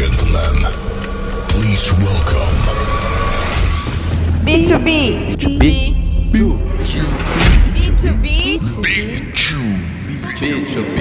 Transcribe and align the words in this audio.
gentlemen, 0.00 0.64
please 1.50 1.92
welcome 2.00 2.56
B2B. 4.46 5.36
B2B. 5.36 5.94
B2B. 7.74 8.60
B2B. 10.40 10.96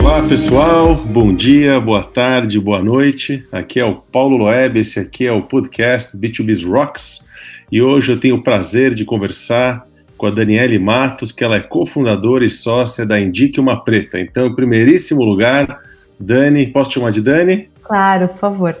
Olá 0.00 0.22
pessoal, 0.22 0.94
bom 0.96 1.34
dia, 1.34 1.78
boa 1.78 2.02
tarde, 2.02 2.58
boa 2.58 2.82
noite. 2.82 3.44
Aqui 3.52 3.78
é 3.78 3.84
o 3.84 3.96
Paulo 3.96 4.38
Loeb, 4.38 4.78
esse 4.78 4.98
aqui 4.98 5.26
é 5.26 5.32
o 5.32 5.42
podcast 5.42 6.16
B2B's 6.16 6.64
Rocks 6.66 7.28
e 7.70 7.82
hoje 7.82 8.12
eu 8.12 8.18
tenho 8.18 8.36
o 8.36 8.42
prazer 8.42 8.94
de 8.94 9.04
conversar 9.04 9.91
com 10.22 10.28
a 10.28 10.30
Daniele 10.30 10.78
Matos, 10.78 11.32
que 11.32 11.42
ela 11.42 11.56
é 11.56 11.60
cofundadora 11.60 12.44
e 12.44 12.48
sócia 12.48 13.04
da 13.04 13.18
Indique 13.18 13.58
Uma 13.58 13.82
Preta. 13.82 14.20
Então, 14.20 14.46
em 14.46 14.54
primeiríssimo 14.54 15.20
lugar, 15.24 15.80
Dani, 16.16 16.64
posso 16.68 16.90
te 16.90 16.94
chamar 16.94 17.10
de 17.10 17.20
Dani? 17.20 17.68
Claro, 17.82 18.28
por 18.28 18.38
favor. 18.38 18.76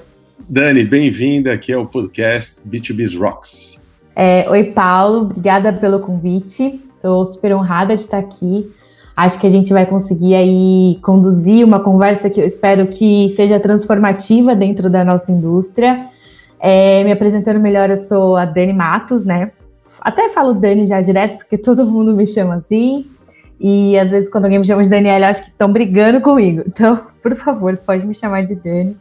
Dani, 0.48 0.84
bem-vinda 0.84 1.52
aqui 1.52 1.72
ao 1.72 1.84
podcast 1.84 2.62
B2B's 2.64 3.18
Rocks. 3.18 3.82
É, 4.14 4.48
oi, 4.48 4.62
Paulo, 4.66 5.22
obrigada 5.22 5.72
pelo 5.72 5.98
convite. 5.98 6.80
Estou 6.94 7.26
super 7.26 7.56
honrada 7.56 7.96
de 7.96 8.02
estar 8.02 8.18
aqui. 8.18 8.70
Acho 9.16 9.40
que 9.40 9.46
a 9.48 9.50
gente 9.50 9.72
vai 9.72 9.84
conseguir 9.84 10.36
aí 10.36 11.00
conduzir 11.02 11.66
uma 11.66 11.80
conversa 11.80 12.30
que 12.30 12.40
eu 12.40 12.46
espero 12.46 12.86
que 12.86 13.30
seja 13.30 13.58
transformativa 13.58 14.54
dentro 14.54 14.88
da 14.88 15.04
nossa 15.04 15.32
indústria. 15.32 16.06
É, 16.60 17.02
me 17.02 17.10
apresentando 17.10 17.58
melhor, 17.58 17.90
eu 17.90 17.98
sou 17.98 18.36
a 18.36 18.44
Dani 18.44 18.72
Matos, 18.72 19.24
né? 19.24 19.50
Até 20.02 20.28
falo 20.30 20.52
Dani 20.52 20.86
já 20.86 21.00
direto, 21.00 21.38
porque 21.38 21.56
todo 21.56 21.86
mundo 21.86 22.12
me 22.12 22.26
chama 22.26 22.56
assim. 22.56 23.06
E 23.60 23.96
às 23.96 24.10
vezes, 24.10 24.28
quando 24.28 24.44
alguém 24.44 24.58
me 24.58 24.66
chama 24.66 24.82
de 24.82 24.90
Daniela, 24.90 25.26
eu 25.26 25.30
acho 25.30 25.44
que 25.44 25.50
estão 25.50 25.72
brigando 25.72 26.20
comigo. 26.20 26.64
Então, 26.66 27.00
por 27.22 27.36
favor, 27.36 27.76
pode 27.76 28.04
me 28.04 28.14
chamar 28.14 28.42
de 28.42 28.56
Dani. 28.56 28.96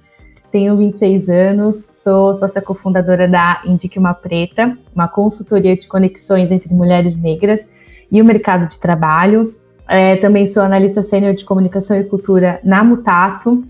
Tenho 0.51 0.77
26 0.77 1.29
anos, 1.29 1.87
sou 1.91 2.35
sócia 2.35 2.61
cofundadora 2.61 3.27
da 3.27 3.61
Indique 3.65 3.97
Uma 3.97 4.13
Preta, 4.13 4.77
uma 4.93 5.07
consultoria 5.07 5.75
de 5.75 5.87
conexões 5.87 6.51
entre 6.51 6.71
mulheres 6.73 7.15
negras 7.15 7.69
e 8.11 8.21
o 8.21 8.25
mercado 8.25 8.67
de 8.67 8.77
trabalho. 8.77 9.55
É, 9.87 10.17
também 10.17 10.45
sou 10.45 10.61
analista 10.61 11.01
sênior 11.01 11.33
de 11.33 11.45
comunicação 11.45 11.97
e 11.99 12.03
cultura 12.03 12.59
na 12.63 12.83
Mutato, 12.83 13.63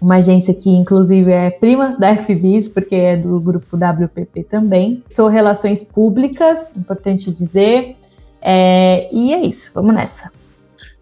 uma 0.00 0.16
agência 0.16 0.54
que 0.54 0.70
inclusive 0.70 1.30
é 1.30 1.50
prima 1.50 1.96
da 1.98 2.16
FBIS, 2.16 2.68
porque 2.68 2.94
é 2.94 3.16
do 3.16 3.40
grupo 3.40 3.76
WPP 3.76 4.44
também. 4.44 5.02
Sou 5.08 5.28
relações 5.28 5.82
públicas, 5.82 6.70
importante 6.76 7.32
dizer. 7.32 7.96
É, 8.40 9.08
e 9.12 9.32
é 9.32 9.44
isso, 9.44 9.70
vamos 9.74 9.94
nessa. 9.94 10.30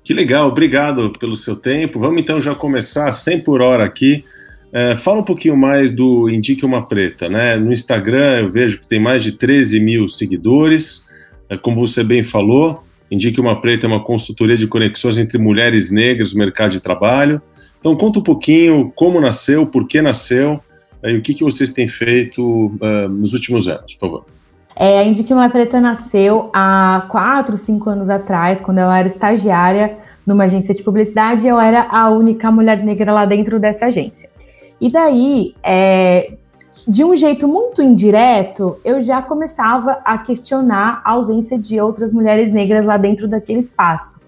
Que 0.02 0.14
legal, 0.14 0.48
obrigado 0.48 1.12
pelo 1.18 1.36
seu 1.36 1.56
tempo. 1.56 1.98
Vamos 1.98 2.22
então 2.22 2.40
já 2.40 2.54
começar 2.54 3.10
100 3.10 3.40
por 3.40 3.60
hora 3.60 3.84
aqui. 3.84 4.24
É, 4.72 4.96
fala 4.96 5.20
um 5.20 5.24
pouquinho 5.24 5.56
mais 5.56 5.90
do 5.90 6.28
Indique 6.28 6.64
Uma 6.64 6.86
Preta, 6.86 7.28
né? 7.28 7.56
No 7.56 7.72
Instagram 7.72 8.40
eu 8.40 8.50
vejo 8.50 8.80
que 8.80 8.88
tem 8.88 9.00
mais 9.00 9.22
de 9.22 9.32
13 9.32 9.80
mil 9.80 10.08
seguidores. 10.08 11.06
É, 11.48 11.56
como 11.56 11.84
você 11.84 12.04
bem 12.04 12.24
falou, 12.24 12.84
Indique 13.10 13.40
Uma 13.40 13.60
Preta 13.60 13.86
é 13.86 13.88
uma 13.88 14.02
consultoria 14.02 14.56
de 14.56 14.66
conexões 14.66 15.18
entre 15.18 15.38
mulheres 15.38 15.90
negras 15.90 16.32
no 16.32 16.38
mercado 16.38 16.72
de 16.72 16.80
trabalho. 16.80 17.40
Então 17.86 17.96
conta 17.96 18.18
um 18.18 18.22
pouquinho 18.22 18.92
como 18.96 19.20
nasceu, 19.20 19.64
por 19.64 19.86
que 19.86 20.02
nasceu 20.02 20.58
é, 21.00 21.12
e 21.12 21.18
o 21.18 21.22
que, 21.22 21.32
que 21.32 21.44
vocês 21.44 21.70
têm 21.72 21.86
feito 21.86 22.42
uh, 22.44 23.08
nos 23.08 23.32
últimos 23.32 23.68
anos, 23.68 23.94
por 23.94 24.00
favor. 24.00 24.26
É, 24.74 24.98
a 24.98 25.04
Indique 25.04 25.32
Uma 25.32 25.48
Preta 25.48 25.80
nasceu 25.80 26.50
há 26.52 27.06
quatro, 27.08 27.56
cinco 27.56 27.88
anos 27.88 28.10
atrás, 28.10 28.60
quando 28.60 28.78
eu 28.78 28.90
era 28.90 29.06
estagiária 29.06 29.98
numa 30.26 30.42
agência 30.42 30.74
de 30.74 30.82
publicidade, 30.82 31.46
eu 31.46 31.60
era 31.60 31.86
a 31.88 32.10
única 32.10 32.50
mulher 32.50 32.82
negra 32.82 33.12
lá 33.12 33.24
dentro 33.24 33.60
dessa 33.60 33.86
agência. 33.86 34.28
E 34.80 34.90
daí, 34.90 35.54
é, 35.62 36.32
de 36.88 37.04
um 37.04 37.14
jeito 37.14 37.46
muito 37.46 37.80
indireto, 37.80 38.78
eu 38.84 39.00
já 39.00 39.22
começava 39.22 40.00
a 40.04 40.18
questionar 40.18 41.02
a 41.04 41.12
ausência 41.12 41.56
de 41.56 41.80
outras 41.80 42.12
mulheres 42.12 42.50
negras 42.50 42.84
lá 42.84 42.96
dentro 42.96 43.28
daquele 43.28 43.60
espaço. 43.60 44.20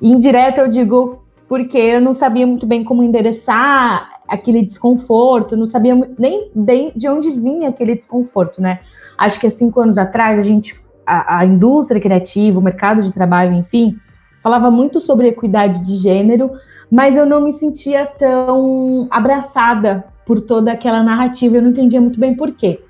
E 0.00 0.08
indireto 0.08 0.58
eu 0.58 0.68
digo 0.68 1.19
porque 1.50 1.76
eu 1.76 2.00
não 2.00 2.12
sabia 2.12 2.46
muito 2.46 2.64
bem 2.64 2.84
como 2.84 3.02
endereçar 3.02 4.20
aquele 4.28 4.62
desconforto, 4.62 5.56
não 5.56 5.66
sabia 5.66 6.00
nem 6.16 6.48
bem 6.54 6.92
de 6.94 7.08
onde 7.08 7.28
vinha 7.32 7.70
aquele 7.70 7.96
desconforto, 7.96 8.62
né? 8.62 8.78
Acho 9.18 9.40
que 9.40 9.48
há 9.48 9.50
cinco 9.50 9.80
anos 9.80 9.98
atrás 9.98 10.38
a 10.38 10.42
gente, 10.42 10.80
a, 11.04 11.38
a 11.38 11.44
indústria 11.44 12.00
criativa, 12.00 12.56
o 12.56 12.62
mercado 12.62 13.02
de 13.02 13.12
trabalho, 13.12 13.52
enfim, 13.52 13.96
falava 14.40 14.70
muito 14.70 15.00
sobre 15.00 15.26
equidade 15.26 15.84
de 15.84 15.96
gênero, 15.96 16.52
mas 16.88 17.16
eu 17.16 17.26
não 17.26 17.40
me 17.40 17.52
sentia 17.52 18.06
tão 18.06 19.08
abraçada 19.10 20.04
por 20.24 20.40
toda 20.40 20.70
aquela 20.70 21.02
narrativa, 21.02 21.56
eu 21.56 21.62
não 21.62 21.70
entendia 21.70 22.00
muito 22.00 22.20
bem 22.20 22.32
por 22.32 22.52
quê. 22.52 22.80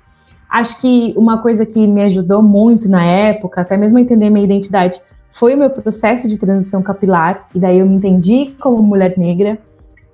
Acho 0.47 0.79
que 0.79 1.15
uma 1.17 1.41
coisa 1.41 1.65
que 1.65 1.87
me 1.87 2.03
ajudou 2.03 2.43
muito 2.43 2.87
na 2.87 3.03
época, 3.03 3.61
até 3.61 3.75
mesmo 3.75 3.97
a 3.97 4.01
entender 4.01 4.29
minha 4.29 4.45
identidade, 4.45 5.01
foi 5.31 5.55
o 5.55 5.57
meu 5.57 5.69
processo 5.69 6.27
de 6.27 6.37
transição 6.37 6.81
capilar, 6.81 7.47
e 7.53 7.59
daí 7.59 7.79
eu 7.79 7.85
me 7.85 7.95
entendi 7.95 8.53
como 8.59 8.81
mulher 8.81 9.17
negra. 9.17 9.57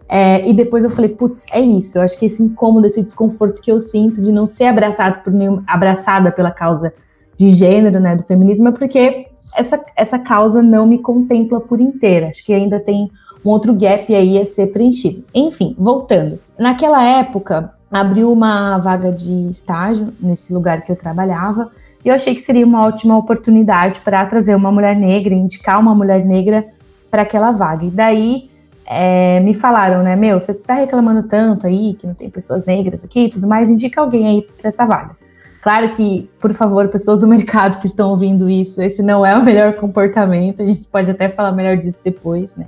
É, 0.10 0.48
e 0.48 0.54
depois 0.54 0.84
eu 0.84 0.90
falei, 0.90 1.10
putz, 1.10 1.46
é 1.52 1.60
isso. 1.60 1.98
Eu 1.98 2.02
acho 2.02 2.18
que 2.18 2.26
esse 2.26 2.42
incômodo, 2.42 2.88
esse 2.88 3.04
desconforto 3.04 3.62
que 3.62 3.72
eu 3.72 3.82
sinto 3.82 4.22
de 4.22 4.32
não 4.32 4.48
ser 4.48 4.66
abraçado 4.66 5.22
por 5.22 5.34
nenhum, 5.34 5.62
abraçada 5.68 6.32
pela 6.32 6.52
causa 6.52 6.94
de 7.38 7.50
gênero, 7.50 8.00
né, 8.00 8.16
do 8.16 8.24
feminismo, 8.24 8.70
é 8.70 8.72
porque 8.72 9.28
essa, 9.56 9.84
essa 9.96 10.18
causa 10.18 10.62
não 10.62 10.88
me 10.88 11.00
contempla 11.00 11.60
por 11.60 11.80
inteira. 11.82 12.28
Acho 12.28 12.46
que 12.46 12.54
ainda 12.54 12.80
tem 12.80 13.12
um 13.46 13.50
outro 13.50 13.74
gap 13.74 14.14
aí 14.14 14.40
a 14.40 14.46
ser 14.46 14.68
preenchido. 14.68 15.24
Enfim, 15.34 15.76
voltando. 15.78 16.40
Naquela 16.58 17.04
época, 17.04 17.74
abriu 17.92 18.32
uma 18.32 18.78
vaga 18.78 19.12
de 19.12 19.50
estágio 19.50 20.14
nesse 20.20 20.54
lugar 20.54 20.82
que 20.82 20.92
eu 20.92 20.96
trabalhava, 20.96 21.72
e 22.04 22.10
eu 22.10 22.16
achei 22.16 22.36
que 22.36 22.42
seria 22.42 22.66
uma 22.66 22.86
ótima 22.86 23.18
oportunidade 23.18 24.00
para 24.02 24.26
trazer 24.26 24.56
uma 24.56 24.72
mulher 24.72 24.96
negra, 24.96 25.34
indicar 25.34 25.80
uma 25.80 25.94
mulher 25.96 26.26
negra 26.26 26.66
para 27.10 27.24
aquela 27.24 27.52
vaga. 27.52 27.86
E 27.86 27.90
daí 27.90 28.50
é, 28.86 29.40
me 29.42 29.54
falaram, 29.54 30.04
né, 30.04 30.16
meu, 30.16 30.40
você 30.40 30.52
está 30.52 30.76
reclamando 30.76 31.24
tanto 31.24 31.68
aí 31.68 31.94
que 31.96 32.08
não 32.08 32.14
tem 32.14 32.30
pessoas 32.30 32.66
negras 32.66 33.04
aqui 33.04 33.26
e 33.26 33.30
tudo 33.30 33.48
mais, 33.48 33.70
indica 33.70 34.00
alguém 34.00 34.28
aí 34.28 34.42
para 34.42 34.68
essa 34.68 34.86
vaga. 34.86 35.18
Claro 35.62 35.90
que, 35.90 36.30
por 36.40 36.54
favor, 36.54 36.88
pessoas 36.88 37.20
do 37.20 37.28
mercado 37.28 37.80
que 37.82 37.88
estão 37.88 38.12
ouvindo 38.12 38.50
isso, 38.50 38.82
esse 38.82 39.04
não 39.04 39.26
é 39.26 39.38
o 39.38 39.44
melhor 39.44 39.74
comportamento, 39.74 40.62
a 40.62 40.66
gente 40.66 40.88
pode 40.88 41.12
até 41.12 41.28
falar 41.28 41.52
melhor 41.52 41.76
disso 41.76 42.00
depois, 42.04 42.56
né? 42.56 42.68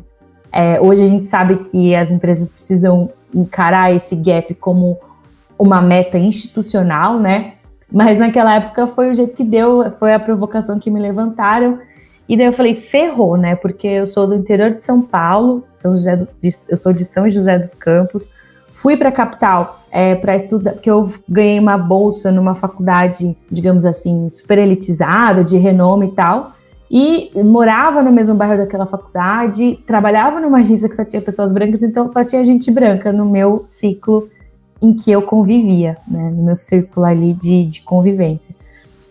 É, 0.51 0.79
hoje 0.81 1.03
a 1.03 1.07
gente 1.07 1.25
sabe 1.25 1.57
que 1.57 1.95
as 1.95 2.11
empresas 2.11 2.49
precisam 2.49 3.09
encarar 3.33 3.93
esse 3.93 4.15
gap 4.15 4.53
como 4.55 4.97
uma 5.57 5.81
meta 5.81 6.17
institucional, 6.17 7.19
né? 7.19 7.53
Mas 7.91 8.17
naquela 8.19 8.55
época 8.55 8.87
foi 8.87 9.09
o 9.09 9.13
jeito 9.13 9.35
que 9.35 9.43
deu, 9.43 9.91
foi 9.99 10.13
a 10.13 10.19
provocação 10.19 10.79
que 10.79 10.91
me 10.91 10.99
levantaram. 10.99 11.79
E 12.27 12.37
daí 12.37 12.45
eu 12.45 12.53
falei, 12.53 12.75
ferrou, 12.75 13.35
né? 13.35 13.55
Porque 13.55 13.87
eu 13.87 14.07
sou 14.07 14.27
do 14.27 14.35
interior 14.35 14.71
de 14.71 14.83
São 14.83 15.01
Paulo, 15.01 15.63
São 15.69 15.93
José 15.97 16.15
do, 16.15 16.27
eu 16.69 16.77
sou 16.77 16.93
de 16.93 17.03
São 17.03 17.27
José 17.27 17.57
dos 17.57 17.73
Campos. 17.73 18.29
Fui 18.73 18.95
para 18.95 19.09
a 19.09 19.11
capital 19.11 19.83
é, 19.91 20.15
para 20.15 20.35
estudar, 20.35 20.73
porque 20.73 20.89
eu 20.89 21.11
ganhei 21.27 21.59
uma 21.59 21.77
bolsa 21.77 22.31
numa 22.31 22.55
faculdade, 22.55 23.35
digamos 23.51 23.83
assim, 23.83 24.29
super 24.29 24.57
elitizada, 24.57 25.43
de 25.43 25.57
renome 25.57 26.07
e 26.07 26.11
tal. 26.11 26.53
E 26.89 27.29
morava 27.35 28.01
no 28.01 28.11
mesmo 28.11 28.33
bairro 28.33 28.57
daquela 28.57 28.85
faculdade, 28.85 29.79
trabalhava 29.85 30.39
numa 30.39 30.59
agência 30.59 30.89
que 30.89 30.95
só 30.95 31.05
tinha 31.05 31.21
pessoas 31.21 31.53
brancas, 31.53 31.83
então 31.83 32.07
só 32.07 32.23
tinha 32.23 32.43
gente 32.43 32.71
branca 32.71 33.11
no 33.11 33.25
meu 33.25 33.65
ciclo 33.67 34.27
em 34.81 34.93
que 34.93 35.11
eu 35.11 35.21
convivia, 35.21 35.97
né, 36.07 36.31
no 36.33 36.43
meu 36.43 36.55
círculo 36.55 37.05
ali 37.05 37.33
de, 37.33 37.65
de 37.65 37.81
convivência. 37.81 38.55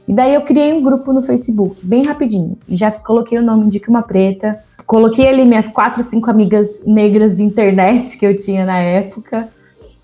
E 0.09 0.13
daí 0.13 0.35
eu 0.35 0.41
criei 0.41 0.73
um 0.73 0.83
grupo 0.83 1.13
no 1.13 1.23
Facebook, 1.23 1.85
bem 1.87 2.05
rapidinho. 2.05 2.57
Já 2.67 2.91
coloquei 2.91 3.39
o 3.39 3.43
nome 3.43 3.71
de 3.71 3.81
Uma 3.87 4.03
Preta, 4.03 4.59
coloquei 4.87 5.29
ali 5.29 5.45
minhas 5.45 5.69
quatro, 5.69 6.03
cinco 6.03 6.31
amigas 6.31 6.83
negras 6.87 7.37
de 7.37 7.43
internet 7.43 8.17
que 8.17 8.27
eu 8.27 8.39
tinha 8.39 8.65
na 8.65 8.79
época. 8.79 9.49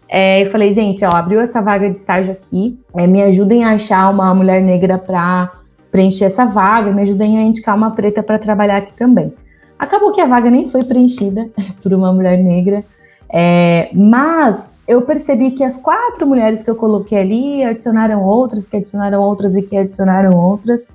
É, 0.07 0.43
e 0.43 0.51
falei, 0.51 0.73
gente, 0.73 1.03
ó, 1.05 1.09
abriu 1.09 1.41
essa 1.41 1.63
vaga 1.63 1.91
de 1.91 1.97
estágio 1.97 2.33
aqui, 2.33 2.79
é, 2.95 3.07
me 3.07 3.23
ajudem 3.23 3.65
a 3.65 3.71
achar 3.71 4.11
uma 4.13 4.33
mulher 4.35 4.61
negra 4.61 4.99
para 4.99 5.51
preencher 5.95 6.25
essa 6.25 6.45
vaga, 6.45 6.93
me 6.93 7.03
ajudem 7.03 7.39
a 7.39 7.43
indicar 7.43 7.77
uma 7.77 7.93
preta 7.93 8.21
para 8.21 8.37
trabalhar 8.37 8.79
aqui 8.79 8.93
também. 8.95 9.33
Acabou 9.79 10.11
que 10.11 10.21
a 10.21 10.27
vaga 10.27 10.51
nem 10.51 10.67
foi 10.67 10.83
preenchida 10.83 11.49
por 11.81 11.93
uma 11.93 12.13
mulher 12.13 12.37
negra, 12.37 12.85
é, 13.33 13.91
mas 13.95 14.69
eu 14.89 15.03
percebi 15.03 15.53
que 15.53 15.63
as 15.63 15.77
quatro 15.77 16.27
mulheres 16.27 16.65
que 16.65 16.69
eu 16.69 16.75
coloquei 16.75 17.17
ali 17.17 17.63
adicionaram 17.63 18.25
outras, 18.25 18.67
que 18.67 18.77
adicionaram 18.77 19.23
outras 19.23 19.55
e 19.55 19.63
que 19.63 19.77
adicionaram 19.77 20.37
outras. 20.37 20.89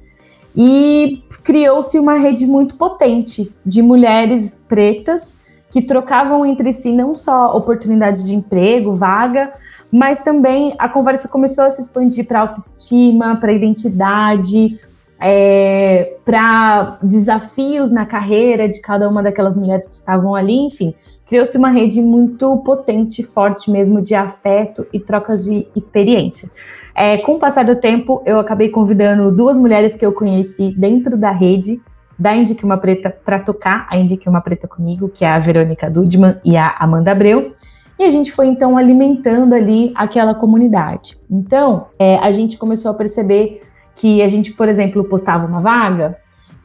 E 0.53 1.23
criou-se 1.45 1.97
uma 1.97 2.15
rede 2.15 2.45
muito 2.45 2.75
potente 2.75 3.49
de 3.65 3.81
mulheres 3.81 4.51
pretas 4.67 5.37
que 5.71 5.81
trocavam 5.81 6.45
entre 6.45 6.73
si 6.73 6.91
não 6.91 7.15
só 7.15 7.55
oportunidades 7.55 8.25
de 8.25 8.35
emprego, 8.35 8.95
vaga, 8.95 9.53
mas 9.89 10.19
também 10.19 10.75
a 10.77 10.89
conversa 10.89 11.29
começou 11.29 11.63
a 11.63 11.71
se 11.71 11.81
expandir 11.81 12.27
para 12.27 12.41
autoestima, 12.41 13.37
para 13.37 13.53
identidade, 13.53 14.77
é, 15.21 16.17
para 16.23 16.97
desafios 17.03 17.91
na 17.91 18.05
carreira 18.05 18.69
de 18.69 18.79
cada 18.79 19.09
uma 19.09 19.21
daquelas 19.21 19.55
mulheres 19.55 19.87
que 19.87 19.93
estavam 19.93 20.33
ali, 20.33 20.55
enfim. 20.55 20.93
Criou-se 21.25 21.55
uma 21.57 21.69
rede 21.69 22.01
muito 22.01 22.57
potente, 22.57 23.21
forte 23.23 23.69
mesmo, 23.69 24.01
de 24.01 24.15
afeto 24.15 24.87
e 24.91 24.99
trocas 24.99 25.45
de 25.45 25.67
experiência. 25.75 26.49
É, 26.95 27.17
com 27.17 27.35
o 27.35 27.39
passar 27.39 27.63
do 27.63 27.75
tempo, 27.75 28.21
eu 28.25 28.39
acabei 28.39 28.69
convidando 28.69 29.31
duas 29.31 29.57
mulheres 29.57 29.95
que 29.95 30.05
eu 30.05 30.11
conheci 30.11 30.73
dentro 30.75 31.15
da 31.15 31.31
rede 31.31 31.79
da 32.17 32.35
Indique 32.35 32.65
Uma 32.65 32.77
Preta 32.77 33.09
para 33.09 33.39
tocar 33.39 33.87
a 33.89 33.97
Indique 33.97 34.27
Uma 34.27 34.41
Preta 34.41 34.67
comigo, 34.67 35.07
que 35.07 35.23
é 35.23 35.29
a 35.29 35.39
Verônica 35.39 35.89
Dudman 35.89 36.37
e 36.43 36.57
a 36.57 36.75
Amanda 36.79 37.11
Abreu. 37.11 37.53
E 37.97 38.03
a 38.03 38.09
gente 38.09 38.31
foi 38.31 38.47
então 38.47 38.77
alimentando 38.77 39.53
ali 39.53 39.91
aquela 39.95 40.33
comunidade. 40.33 41.17
Então, 41.29 41.87
é, 41.97 42.17
a 42.17 42.31
gente 42.31 42.57
começou 42.57 42.91
a 42.91 42.93
perceber 42.93 43.61
que 43.99 44.21
a 44.21 44.29
gente, 44.29 44.53
por 44.53 44.69
exemplo, 44.69 45.03
postava 45.03 45.45
uma 45.45 45.59
vaga 45.59 46.17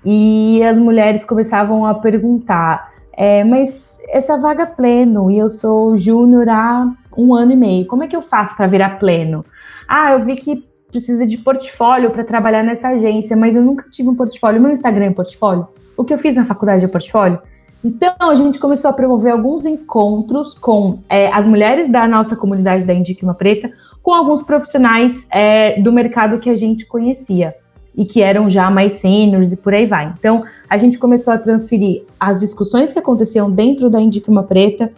e 0.05 0.63
as 0.63 0.79
mulheres 0.79 1.25
começavam 1.25 1.85
a 1.85 1.95
perguntar: 1.95 2.93
é, 3.13 3.43
mas 3.43 3.99
essa 4.09 4.39
vaga 4.39 4.63
é 4.63 4.67
pleno 4.67 5.31
e 5.31 5.39
eu 5.39 5.51
sou 5.51 5.97
júnior 5.97 6.49
há 6.49 6.89
um 7.17 7.35
ano 7.35 7.53
e 7.53 7.57
meio, 7.57 7.87
como 7.87 8.05
é 8.05 8.09
que 8.09 8.17
eu 8.17 8.23
faço 8.23 8.57
para 8.57 8.69
virar 8.69 8.99
pleno? 8.99 9.45
Ah, 9.89 10.13
eu 10.13 10.21
vi 10.21 10.37
que 10.37 10.65
precisa 10.89 11.27
de 11.27 11.39
portfólio 11.39 12.11
para 12.11 12.23
trabalhar 12.23 12.63
nessa 12.63 12.89
agência, 12.89 13.37
mas 13.37 13.57
eu 13.57 13.63
nunca 13.63 13.85
tive 13.91 14.09
um 14.09 14.15
portfólio. 14.15 14.61
Meu 14.61 14.71
Instagram 14.71 15.07
é 15.07 15.11
portfólio? 15.11 15.67
O 15.97 16.05
que 16.05 16.15
eu 16.15 16.19
fiz 16.19 16.37
na 16.37 16.45
faculdade 16.45 16.85
é 16.85 16.89
portfólio? 16.89 17.41
Então, 17.85 18.15
a 18.19 18.35
gente 18.35 18.59
começou 18.59 18.89
a 18.89 18.95
promover 18.95 19.33
alguns 19.33 19.67
encontros 19.67 20.55
com 20.55 21.01
é, 21.09 21.31
as 21.33 21.47
mulheres 21.47 21.91
da 21.91 22.09
nossa 22.09 22.35
comunidade 22.35 22.87
da 22.87 22.95
Indique 22.95 23.25
Uma 23.25 23.35
Preta, 23.35 23.71
com 24.05 24.13
alguns 24.13 24.43
profissionais 24.43 25.27
é, 25.31 25.81
do 25.81 25.91
mercado 25.91 26.39
que 26.39 26.51
a 26.51 26.55
gente 26.55 26.85
conhecia 26.85 27.57
e 27.97 28.05
que 28.05 28.21
eram 28.21 28.51
já 28.51 28.71
mais 28.71 28.93
seniors 28.93 29.51
e 29.51 29.57
por 29.57 29.73
aí 29.73 29.87
vai. 29.87 30.13
Então, 30.19 30.45
a 30.69 30.77
gente 30.77 30.99
começou 30.99 31.33
a 31.33 31.39
transferir 31.39 32.03
as 32.21 32.39
discussões 32.39 32.93
que 32.93 32.99
aconteciam 32.99 33.51
dentro 33.51 33.89
da 33.89 33.99
Indique 33.99 34.29
Uma 34.29 34.43
Preta 34.43 34.93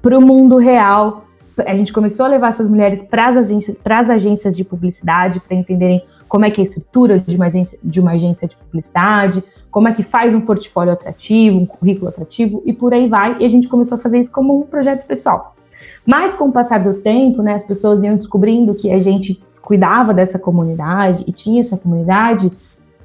para 0.00 0.16
o 0.16 0.22
mundo 0.22 0.56
real. 0.56 1.26
A 1.66 1.74
gente 1.74 1.92
começou 1.92 2.24
a 2.24 2.30
levar 2.30 2.48
essas 2.48 2.66
mulheres 2.66 3.02
para 3.02 3.28
as 3.28 3.36
agências, 3.36 3.76
agências 3.84 4.56
de 4.56 4.64
publicidade 4.64 5.38
para 5.38 5.54
entenderem 5.54 6.02
como 6.26 6.46
é 6.46 6.50
que 6.50 6.58
é 6.58 6.62
a 6.62 6.64
estrutura 6.64 7.18
de 7.18 7.36
uma, 7.36 7.46
agência, 7.46 7.78
de 7.84 8.00
uma 8.00 8.12
agência 8.12 8.48
de 8.48 8.56
publicidade, 8.56 9.44
como 9.70 9.86
é 9.86 9.92
que 9.92 10.02
faz 10.02 10.34
um 10.34 10.40
portfólio 10.40 10.94
atrativo, 10.94 11.58
um 11.58 11.66
currículo 11.66 12.08
atrativo 12.08 12.62
e 12.64 12.72
por 12.72 12.94
aí 12.94 13.06
vai. 13.06 13.36
E 13.38 13.44
a 13.44 13.48
gente 13.48 13.68
começou 13.68 13.96
a 13.96 14.00
fazer 14.00 14.18
isso 14.18 14.32
como 14.32 14.58
um 14.58 14.62
projeto 14.62 15.06
pessoal. 15.06 15.56
Mas 16.06 16.34
com 16.34 16.44
o 16.48 16.52
passar 16.52 16.78
do 16.78 16.94
tempo, 16.94 17.42
né, 17.42 17.54
as 17.54 17.64
pessoas 17.64 18.02
iam 18.02 18.16
descobrindo 18.16 18.74
que 18.74 18.90
a 18.90 18.98
gente 18.98 19.42
cuidava 19.60 20.14
dessa 20.14 20.38
comunidade 20.38 21.24
e 21.26 21.32
tinha 21.32 21.60
essa 21.60 21.76
comunidade, 21.76 22.52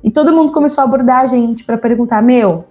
e 0.03 0.12
todo 0.12 0.31
mundo 0.31 0.51
começou 0.51 0.81
a 0.81 0.86
abordar 0.86 1.21
a 1.21 1.25
gente 1.25 1.63
para 1.63 1.77
perguntar: 1.77 2.21
meu, 2.21 2.65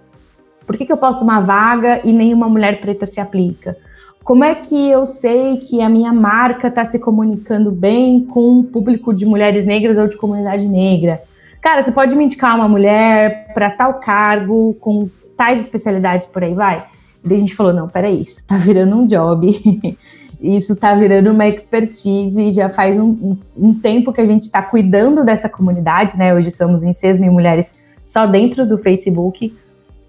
por 0.65 0.77
que, 0.77 0.85
que 0.85 0.91
eu 0.91 0.97
posto 0.97 1.23
uma 1.23 1.41
vaga 1.41 2.01
e 2.03 2.13
nenhuma 2.13 2.47
mulher 2.47 2.79
preta 2.79 3.05
se 3.05 3.19
aplica? 3.19 3.77
Como 4.23 4.43
é 4.43 4.53
que 4.53 4.89
eu 4.89 5.05
sei 5.05 5.57
que 5.57 5.81
a 5.81 5.89
minha 5.89 6.13
marca 6.13 6.67
está 6.67 6.85
se 6.85 6.99
comunicando 6.99 7.71
bem 7.71 8.23
com 8.23 8.59
o 8.59 8.63
público 8.63 9.13
de 9.13 9.25
mulheres 9.25 9.65
negras 9.65 9.97
ou 9.97 10.07
de 10.07 10.15
comunidade 10.15 10.67
negra? 10.67 11.21
cara, 11.61 11.83
você 11.83 11.91
pode 11.91 12.15
me 12.15 12.25
indicar 12.25 12.55
uma 12.55 12.67
mulher 12.67 13.53
para 13.53 13.69
tal 13.69 13.95
cargo, 13.95 14.75
com 14.81 15.07
tais 15.37 15.61
especialidades 15.61 16.27
por 16.27 16.43
aí 16.43 16.53
vai? 16.53 16.87
E 17.23 17.27
daí 17.27 17.37
a 17.37 17.39
gente 17.39 17.55
falou, 17.55 17.71
não, 17.71 17.87
peraí, 17.87 18.23
isso 18.23 18.43
tá 18.45 18.57
virando 18.57 18.97
um 18.97 19.05
job, 19.05 19.47
isso 20.41 20.75
tá 20.75 20.95
virando 20.95 21.31
uma 21.31 21.47
expertise, 21.47 22.51
já 22.51 22.69
faz 22.69 22.97
um, 22.97 23.09
um, 23.09 23.37
um 23.55 23.73
tempo 23.73 24.11
que 24.11 24.19
a 24.19 24.25
gente 24.25 24.43
está 24.43 24.61
cuidando 24.61 25.23
dessa 25.23 25.47
comunidade, 25.47 26.17
né? 26.17 26.33
Hoje 26.33 26.49
somos 26.51 26.81
em 26.81 26.93
6 26.93 27.19
mil 27.19 27.31
mulheres 27.31 27.71
só 28.03 28.25
dentro 28.25 28.65
do 28.65 28.77
Facebook, 28.77 29.55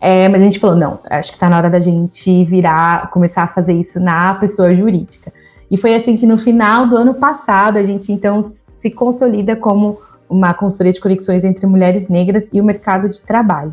é, 0.00 0.28
mas 0.28 0.40
a 0.40 0.44
gente 0.44 0.58
falou, 0.58 0.74
não, 0.74 0.98
acho 1.08 1.30
que 1.30 1.36
está 1.36 1.48
na 1.48 1.58
hora 1.58 1.70
da 1.70 1.78
gente 1.78 2.44
virar, 2.44 3.10
começar 3.10 3.42
a 3.44 3.46
fazer 3.46 3.74
isso 3.74 4.00
na 4.00 4.34
pessoa 4.34 4.74
jurídica. 4.74 5.32
E 5.70 5.76
foi 5.76 5.94
assim 5.94 6.16
que 6.16 6.26
no 6.26 6.38
final 6.38 6.88
do 6.88 6.96
ano 6.96 7.14
passado 7.14 7.76
a 7.76 7.82
gente 7.82 8.10
então 8.10 8.42
se 8.42 8.90
consolida 8.90 9.54
como 9.54 9.98
uma 10.28 10.54
consultoria 10.54 10.92
de 10.92 11.00
conexões 11.00 11.44
entre 11.44 11.66
mulheres 11.66 12.08
negras 12.08 12.48
e 12.52 12.60
o 12.60 12.64
mercado 12.64 13.08
de 13.08 13.20
trabalho. 13.22 13.72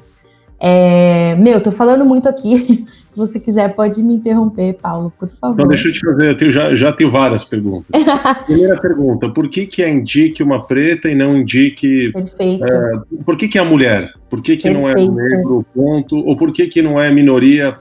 É, 0.60 1.36
meu, 1.36 1.62
tô 1.62 1.72
falando 1.72 2.04
muito 2.04 2.28
aqui. 2.28 2.86
Se 3.08 3.18
você 3.18 3.40
quiser, 3.40 3.74
pode 3.74 4.04
me 4.04 4.14
interromper, 4.14 4.74
Paulo, 4.74 5.12
por 5.18 5.28
favor. 5.30 5.56
Então, 5.56 5.68
deixa 5.68 5.88
eu 5.88 5.94
te 5.94 6.00
fazer, 6.00 6.30
eu 6.30 6.38
tenho, 6.38 6.52
já, 6.52 6.76
já 6.76 6.94
tenho 6.94 7.10
várias 7.10 7.44
perguntas. 7.44 7.88
Primeira 8.46 8.80
pergunta: 8.80 9.30
por 9.30 9.50
que, 9.50 9.66
que 9.66 9.82
é 9.82 9.90
indique 9.90 10.44
uma 10.44 10.66
preta 10.66 11.10
e 11.10 11.16
não 11.16 11.38
indique. 11.38 12.12
Perfeito. 12.12 12.66
É, 12.66 12.92
por 13.26 13.36
que, 13.36 13.48
que 13.48 13.58
é 13.58 13.62
a 13.62 13.66
mulher? 13.66 14.12
Por 14.30 14.42
que, 14.42 14.58
que 14.58 14.70
não 14.70 14.88
é 14.88 14.94
negro, 14.94 15.66
ponto? 15.74 16.18
Ou 16.18 16.38
por 16.38 16.52
que, 16.52 16.68
que 16.68 16.82
não 16.82 17.02
é 17.02 17.10
minoria, 17.12 17.78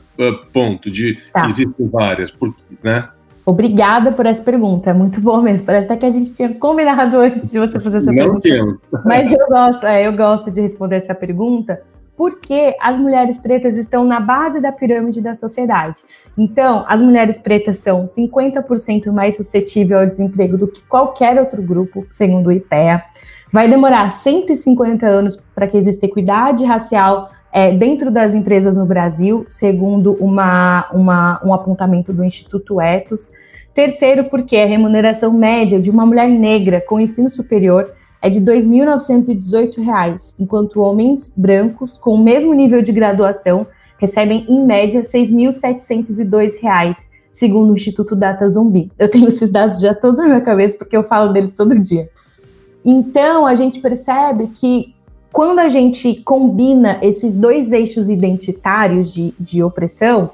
ponto? 0.52 0.90
De, 0.90 1.18
tá. 1.32 1.46
Existem 1.46 1.88
várias, 1.88 2.30
por, 2.30 2.54
né? 2.82 3.08
Obrigada 3.44 4.12
por 4.12 4.26
essa 4.26 4.42
pergunta, 4.42 4.90
é 4.90 4.92
muito 4.94 5.20
boa 5.20 5.42
mesmo. 5.42 5.66
Parece 5.66 5.86
até 5.86 5.96
que 5.96 6.06
a 6.06 6.10
gente 6.10 6.32
tinha 6.32 6.52
combinado 6.54 7.16
antes 7.20 7.50
de 7.50 7.58
você 7.58 7.78
fazer 7.80 7.98
essa 7.98 8.12
Não 8.12 8.40
pergunta. 8.40 8.78
Mas 9.04 9.30
eu 9.30 9.46
gosto, 9.46 9.86
é, 9.86 10.06
eu 10.06 10.12
gosto 10.14 10.50
de 10.50 10.60
responder 10.60 10.96
essa 10.96 11.14
pergunta 11.14 11.80
porque 12.18 12.74
as 12.80 12.98
mulheres 12.98 13.38
pretas 13.38 13.76
estão 13.76 14.02
na 14.02 14.18
base 14.18 14.60
da 14.60 14.72
pirâmide 14.72 15.20
da 15.20 15.36
sociedade. 15.36 16.02
Então, 16.36 16.84
as 16.88 17.00
mulheres 17.00 17.38
pretas 17.38 17.78
são 17.78 18.02
50% 18.02 19.12
mais 19.12 19.36
suscetíveis 19.36 20.00
ao 20.00 20.06
desemprego 20.06 20.58
do 20.58 20.66
que 20.66 20.82
qualquer 20.82 21.38
outro 21.38 21.62
grupo, 21.62 22.04
segundo 22.10 22.48
o 22.48 22.52
IPEA. 22.52 23.04
Vai 23.52 23.68
demorar 23.68 24.10
150 24.10 25.06
anos 25.06 25.40
para 25.54 25.68
que 25.68 25.76
exista 25.76 26.06
equidade 26.06 26.64
racial 26.64 27.30
é, 27.52 27.70
dentro 27.70 28.10
das 28.10 28.34
empresas 28.34 28.74
no 28.74 28.84
Brasil, 28.84 29.44
segundo 29.46 30.14
uma, 30.14 30.90
uma, 30.92 31.40
um 31.44 31.54
apontamento 31.54 32.12
do 32.12 32.24
Instituto 32.24 32.80
Etos. 32.80 33.30
Terceiro, 33.72 34.24
porque 34.24 34.56
a 34.56 34.66
remuneração 34.66 35.32
média 35.32 35.80
de 35.80 35.88
uma 35.88 36.04
mulher 36.04 36.28
negra 36.28 36.80
com 36.80 36.98
ensino 36.98 37.30
superior 37.30 37.92
é 38.20 38.28
de 38.28 38.38
R$ 38.40 38.46
2.918, 38.46 40.34
enquanto 40.38 40.80
homens 40.80 41.32
brancos 41.36 41.98
com 41.98 42.14
o 42.14 42.18
mesmo 42.18 42.52
nível 42.52 42.82
de 42.82 42.92
graduação 42.92 43.66
recebem, 43.98 44.44
em 44.48 44.64
média, 44.64 45.00
R$ 45.00 45.06
6.702, 45.06 46.96
segundo 47.32 47.70
o 47.72 47.74
Instituto 47.74 48.16
Data 48.16 48.48
Zumbi. 48.48 48.90
Eu 48.98 49.10
tenho 49.10 49.28
esses 49.28 49.50
dados 49.50 49.80
já 49.80 49.94
todos 49.94 50.18
na 50.18 50.26
minha 50.26 50.40
cabeça 50.40 50.78
porque 50.78 50.96
eu 50.96 51.02
falo 51.02 51.32
deles 51.32 51.54
todo 51.56 51.78
dia. 51.78 52.08
Então, 52.84 53.46
a 53.46 53.54
gente 53.54 53.80
percebe 53.80 54.48
que 54.48 54.94
quando 55.32 55.58
a 55.58 55.68
gente 55.68 56.14
combina 56.24 56.98
esses 57.02 57.34
dois 57.34 57.70
eixos 57.70 58.08
identitários 58.08 59.12
de, 59.12 59.34
de 59.38 59.62
opressão, 59.62 60.30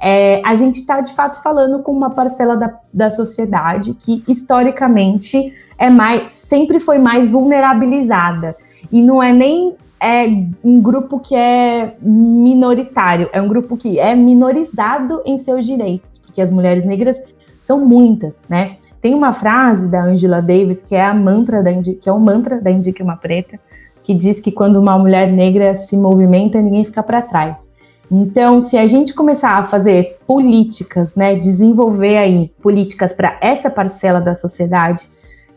é, 0.00 0.40
a 0.44 0.54
gente 0.54 0.80
está 0.80 1.00
de 1.00 1.12
fato 1.12 1.42
falando 1.42 1.82
com 1.82 1.92
uma 1.92 2.10
parcela 2.10 2.56
da, 2.56 2.74
da 2.92 3.10
sociedade 3.10 3.92
que 3.92 4.24
historicamente 4.26 5.52
é 5.80 5.88
mais, 5.88 6.30
sempre 6.30 6.78
foi 6.78 6.98
mais 6.98 7.30
vulnerabilizada. 7.30 8.54
E 8.92 9.00
não 9.00 9.22
é 9.22 9.32
nem 9.32 9.74
é, 9.98 10.26
um 10.62 10.80
grupo 10.80 11.18
que 11.18 11.34
é 11.34 11.94
minoritário, 12.02 13.30
é 13.32 13.40
um 13.40 13.48
grupo 13.48 13.78
que 13.78 13.98
é 13.98 14.14
minorizado 14.14 15.22
em 15.24 15.38
seus 15.38 15.64
direitos, 15.64 16.18
porque 16.18 16.42
as 16.42 16.50
mulheres 16.50 16.84
negras 16.84 17.18
são 17.62 17.80
muitas, 17.84 18.38
né? 18.46 18.76
Tem 19.00 19.14
uma 19.14 19.32
frase 19.32 19.88
da 19.88 20.02
Angela 20.02 20.42
Davis 20.42 20.82
que 20.82 20.94
é 20.94 21.02
a 21.02 21.14
mantra 21.14 21.62
da 21.62 21.72
que 21.72 22.06
é 22.06 22.12
o 22.12 22.20
mantra 22.20 22.60
da 22.60 22.70
Indique 22.70 23.02
uma 23.02 23.16
preta, 23.16 23.58
que 24.04 24.12
diz 24.12 24.38
que 24.38 24.52
quando 24.52 24.76
uma 24.76 24.98
mulher 24.98 25.32
negra 25.32 25.74
se 25.74 25.96
movimenta, 25.96 26.60
ninguém 26.60 26.84
fica 26.84 27.02
para 27.02 27.22
trás. 27.22 27.72
Então, 28.10 28.60
se 28.60 28.76
a 28.76 28.86
gente 28.86 29.14
começar 29.14 29.56
a 29.56 29.64
fazer 29.64 30.18
políticas, 30.26 31.14
né, 31.14 31.36
desenvolver 31.36 32.18
aí 32.18 32.50
políticas 32.60 33.12
para 33.12 33.38
essa 33.40 33.70
parcela 33.70 34.20
da 34.20 34.34
sociedade 34.34 35.08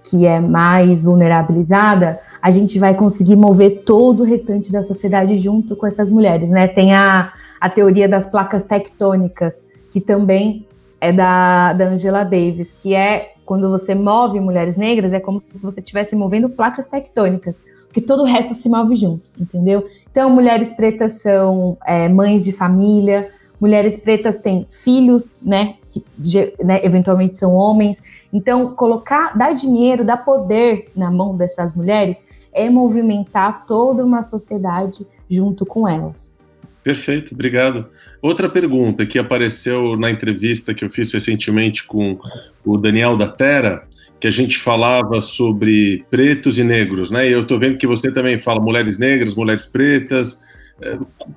que 0.03 0.25
é 0.25 0.39
mais 0.39 1.03
vulnerabilizada, 1.03 2.19
a 2.41 2.51
gente 2.51 2.77
vai 2.77 2.93
conseguir 2.95 3.35
mover 3.35 3.83
todo 3.83 4.21
o 4.21 4.25
restante 4.25 4.71
da 4.71 4.83
sociedade 4.83 5.37
junto 5.37 5.75
com 5.75 5.87
essas 5.87 6.09
mulheres, 6.09 6.49
né? 6.49 6.67
Tem 6.67 6.93
a, 6.93 7.31
a 7.59 7.69
teoria 7.69 8.07
das 8.07 8.25
placas 8.25 8.63
tectônicas, 8.63 9.65
que 9.91 10.01
também 10.01 10.67
é 10.99 11.11
da, 11.11 11.73
da 11.73 11.85
Angela 11.85 12.23
Davis, 12.23 12.75
que 12.81 12.93
é 12.93 13.33
quando 13.45 13.69
você 13.69 13.95
move 13.95 14.39
mulheres 14.39 14.75
negras, 14.75 15.13
é 15.13 15.19
como 15.19 15.41
se 15.55 15.61
você 15.61 15.79
estivesse 15.79 16.15
movendo 16.15 16.49
placas 16.49 16.85
tectônicas 16.85 17.55
porque 17.93 18.01
todo 18.01 18.23
o 18.23 18.25
resto 18.25 18.55
se 18.55 18.67
move 18.67 18.95
junto, 18.95 19.29
entendeu? 19.39 19.85
Então, 20.11 20.27
mulheres 20.27 20.71
pretas 20.71 21.21
são 21.21 21.77
é, 21.85 22.09
mães 22.09 22.43
de 22.43 22.51
família, 22.51 23.29
mulheres 23.61 23.95
pretas 23.97 24.39
têm 24.39 24.65
filhos, 24.71 25.35
né, 25.39 25.75
que 25.93 26.53
né, 26.63 26.83
eventualmente 26.83 27.37
são 27.37 27.53
homens. 27.53 28.01
Então, 28.31 28.73
colocar, 28.73 29.37
dar 29.37 29.53
dinheiro, 29.53 30.03
dar 30.03 30.17
poder 30.17 30.89
na 30.95 31.11
mão 31.11 31.37
dessas 31.37 31.73
mulheres 31.73 32.23
é 32.51 32.69
movimentar 32.69 33.65
toda 33.65 34.03
uma 34.03 34.23
sociedade 34.23 35.05
junto 35.29 35.65
com 35.65 35.87
elas. 35.87 36.33
Perfeito, 36.83 37.33
obrigado. 37.33 37.87
Outra 38.21 38.49
pergunta 38.49 39.05
que 39.05 39.17
apareceu 39.17 39.95
na 39.95 40.11
entrevista 40.11 40.73
que 40.73 40.83
eu 40.83 40.89
fiz 40.89 41.11
recentemente 41.13 41.85
com 41.85 42.19
o 42.65 42.77
Daniel 42.77 43.15
da 43.15 43.27
Terra, 43.27 43.87
que 44.19 44.27
a 44.27 44.31
gente 44.31 44.57
falava 44.57 45.21
sobre 45.21 46.05
pretos 46.09 46.57
e 46.57 46.63
negros, 46.63 47.09
né? 47.09 47.27
E 47.27 47.31
eu 47.31 47.41
estou 47.41 47.59
vendo 47.59 47.77
que 47.77 47.87
você 47.87 48.11
também 48.11 48.39
fala 48.39 48.59
mulheres 48.61 48.97
negras, 48.97 49.35
mulheres 49.35 49.65
pretas. 49.65 50.41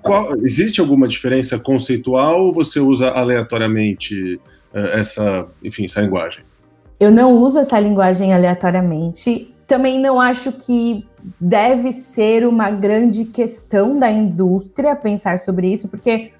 Qual, 0.02 0.37
existe 0.38 0.81
alguma 0.81 1.07
diferença 1.07 1.59
conceitual 1.59 2.47
ou 2.47 2.52
você 2.52 2.81
usa 2.81 3.11
aleatoriamente 3.11 4.40
é, 4.73 5.00
essa, 5.00 5.47
enfim, 5.62 5.85
essa 5.85 6.00
linguagem? 6.00 6.45
Eu 6.99 7.11
não 7.11 7.33
uso 7.35 7.59
essa 7.59 7.78
linguagem 7.78 8.33
aleatoriamente. 8.33 9.55
Também 9.66 10.00
não 10.00 10.21
acho 10.21 10.52
que 10.52 11.07
deve 11.40 11.93
ser 11.93 12.47
uma 12.47 12.71
grande 12.71 13.25
questão 13.25 13.99
da 13.99 14.11
indústria 14.11 14.95
pensar 14.97 15.38
sobre 15.40 15.73
isso, 15.73 15.88
porque 15.88 16.33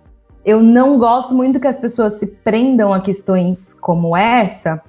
eu 0.45 0.62
não 0.62 0.97
gosto 0.97 1.35
muito 1.35 1.59
que 1.59 1.67
as 1.67 1.76
pessoas 1.76 2.15
se 2.15 2.26
prendam 2.26 2.95
a 2.95 3.00
questões 3.00 3.75
como 3.75 4.17
essa, 4.17 4.81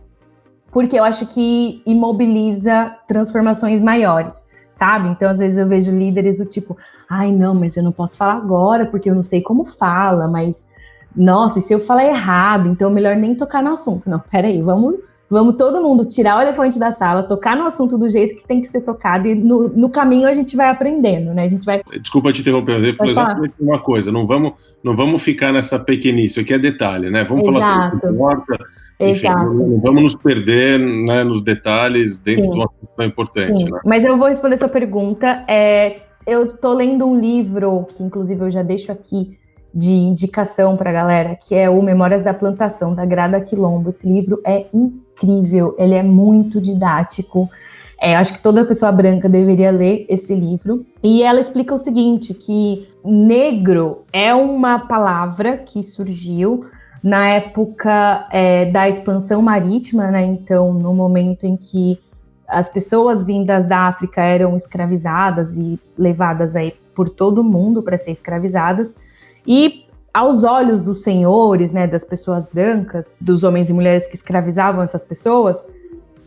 porque 0.71 0.99
eu 0.99 1.03
acho 1.03 1.25
que 1.25 1.81
imobiliza 1.85 2.95
transformações 3.07 3.81
maiores, 3.81 4.45
sabe? 4.71 5.09
Então, 5.09 5.29
às 5.29 5.39
vezes 5.39 5.57
eu 5.57 5.67
vejo 5.67 5.89
líderes 5.89 6.37
do 6.37 6.45
tipo, 6.45 6.77
ai, 7.09 7.31
não, 7.31 7.53
mas 7.53 7.77
eu 7.77 7.83
não 7.83 7.91
posso 7.91 8.17
falar 8.17 8.35
agora 8.35 8.85
porque 8.85 9.09
eu 9.09 9.15
não 9.15 9.23
sei 9.23 9.41
como 9.41 9.65
fala, 9.65 10.27
mas 10.27 10.67
nossa, 11.15 11.59
e 11.59 11.61
se 11.61 11.73
eu 11.73 11.79
falar 11.79 12.05
errado, 12.05 12.69
então 12.69 12.89
melhor 12.89 13.15
nem 13.15 13.35
tocar 13.35 13.63
no 13.63 13.71
assunto. 13.71 14.09
Não, 14.09 14.19
peraí, 14.19 14.61
vamos 14.61 14.95
Vamos 15.29 15.57
todo 15.57 15.81
mundo 15.81 16.05
tirar 16.05 16.37
o 16.37 16.41
elefante 16.41 16.79
da 16.79 16.89
sala, 16.89 17.21
tocar 17.21 17.53
no 17.53 17.65
assunto 17.65 17.97
do 17.97 18.09
jeito 18.09 18.35
que 18.35 18.47
tem 18.47 18.61
que 18.61 18.67
ser 18.69 18.79
tocado 18.79 19.27
e 19.27 19.35
no, 19.35 19.67
no 19.67 19.89
caminho 19.89 20.25
a 20.25 20.33
gente 20.33 20.55
vai 20.55 20.69
aprendendo, 20.69 21.33
né? 21.33 21.43
A 21.43 21.49
gente 21.49 21.65
vai. 21.65 21.81
Desculpa 21.99 22.31
te 22.31 22.39
interromper, 22.39 22.81
eu 22.81 22.95
falei 22.95 23.11
exatamente 23.11 23.53
uma 23.59 23.77
coisa. 23.77 24.09
Não 24.09 24.25
vamos, 24.25 24.53
não 24.81 24.95
vamos 24.95 25.21
ficar 25.21 25.51
nessa 25.51 25.77
pequenice, 25.77 26.39
aqui 26.39 26.53
é 26.53 26.57
detalhe, 26.57 27.09
né? 27.09 27.25
Vamos 27.25 27.45
Exato. 27.45 27.61
falar 27.61 27.83
sobre 27.91 27.97
o 27.97 27.99
que 27.99 28.07
importa. 28.07 28.57
Enfim, 29.01 29.27
não, 29.27 29.53
não, 29.53 29.81
vamos 29.81 30.03
nos 30.03 30.15
perder 30.15 30.79
né, 30.79 31.25
nos 31.25 31.41
detalhes 31.41 32.17
dentro 32.17 32.45
Sim. 32.45 32.51
do 32.51 32.61
assunto 32.61 32.89
tão 32.95 33.05
importante. 33.05 33.65
Né? 33.69 33.79
Mas 33.83 34.05
eu 34.05 34.17
vou 34.17 34.29
responder 34.29 34.55
sua 34.55 34.69
pergunta. 34.69 35.43
É, 35.45 36.06
eu 36.27 36.57
tô 36.57 36.73
lendo 36.73 37.05
um 37.05 37.17
livro, 37.17 37.87
que 37.95 38.03
inclusive 38.03 38.41
eu 38.41 38.51
já 38.51 38.61
deixo 38.61 38.91
aqui 38.91 39.39
de 39.73 39.93
indicação 39.93 40.75
para 40.75 40.89
a 40.89 40.93
galera, 40.93 41.35
que 41.35 41.55
é 41.55 41.69
o 41.69 41.81
Memórias 41.81 42.21
da 42.21 42.33
Plantação, 42.33 42.93
da 42.93 43.05
Grada 43.05 43.39
Quilombo. 43.39 43.89
Esse 43.89 44.05
livro 44.05 44.41
é 44.45 44.65
incrível, 44.73 45.73
ele 45.79 45.93
é 45.93 46.03
muito 46.03 46.59
didático. 46.59 47.49
É, 47.99 48.15
acho 48.15 48.33
que 48.33 48.43
toda 48.43 48.65
pessoa 48.65 48.91
branca 48.91 49.29
deveria 49.29 49.71
ler 49.71 50.05
esse 50.09 50.35
livro. 50.35 50.85
E 51.01 51.23
ela 51.23 51.39
explica 51.39 51.73
o 51.73 51.79
seguinte: 51.79 52.33
que 52.33 52.89
negro 53.05 54.03
é 54.11 54.33
uma 54.35 54.79
palavra 54.79 55.57
que 55.57 55.81
surgiu 55.81 56.65
na 57.01 57.27
época 57.29 58.27
é, 58.31 58.65
da 58.65 58.89
expansão 58.89 59.41
marítima, 59.41 60.11
né? 60.11 60.25
Então, 60.25 60.73
no 60.73 60.93
momento 60.93 61.45
em 61.45 61.55
que 61.55 61.99
as 62.47 62.69
pessoas 62.69 63.23
vindas 63.23 63.65
da 63.65 63.87
África 63.87 64.21
eram 64.21 64.55
escravizadas 64.55 65.55
e 65.55 65.79
levadas 65.97 66.55
aí 66.55 66.73
por 66.95 67.09
todo 67.09 67.41
o 67.41 67.43
mundo 67.43 67.83
para 67.83 67.97
ser 67.97 68.11
escravizadas. 68.11 68.95
E 69.45 69.85
aos 70.13 70.43
olhos 70.43 70.81
dos 70.81 71.03
senhores, 71.03 71.71
né, 71.71 71.85
das 71.85 72.03
pessoas 72.03 72.45
brancas, 72.51 73.17
dos 73.21 73.43
homens 73.43 73.69
e 73.69 73.73
mulheres 73.73 74.07
que 74.07 74.15
escravizavam 74.15 74.81
essas 74.81 75.03
pessoas, 75.03 75.65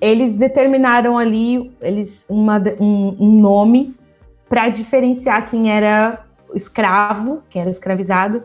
eles 0.00 0.35
determinaram 0.35 1.19
ali 1.19 1.75
eles 1.81 2.25
uma, 2.29 2.59
um, 2.79 3.17
um 3.19 3.41
nome 3.41 3.95
para 4.49 4.69
diferenciar 4.69 5.49
quem 5.49 5.71
era 5.71 6.25
escravo, 6.55 7.43
quem 7.50 7.62
era 7.62 7.71
escravizado, 7.71 8.43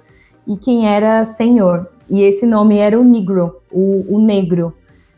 e 0.48 0.58
quem 0.58 0.88
era 0.88 1.26
senhor. 1.26 1.88
E 2.10 2.22
esse 2.22 2.46
nome 2.46 2.78
era 2.78 3.00
o 3.00 3.04
negro, 3.04 3.62
o, 3.72 4.16
o 4.16 4.20
negro. 4.20 4.74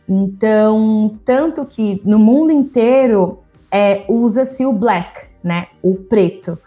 Então, 0.08 1.18
tanto 1.26 1.66
que 1.66 2.02
no 2.06 2.18
mundo 2.18 2.52
inteiro 2.52 3.40
é, 3.72 4.06
usa-se 4.08 4.66
o 4.66 4.72
black, 4.72 5.26
né, 5.44 5.68
o 5.82 5.96
preto 5.96 6.58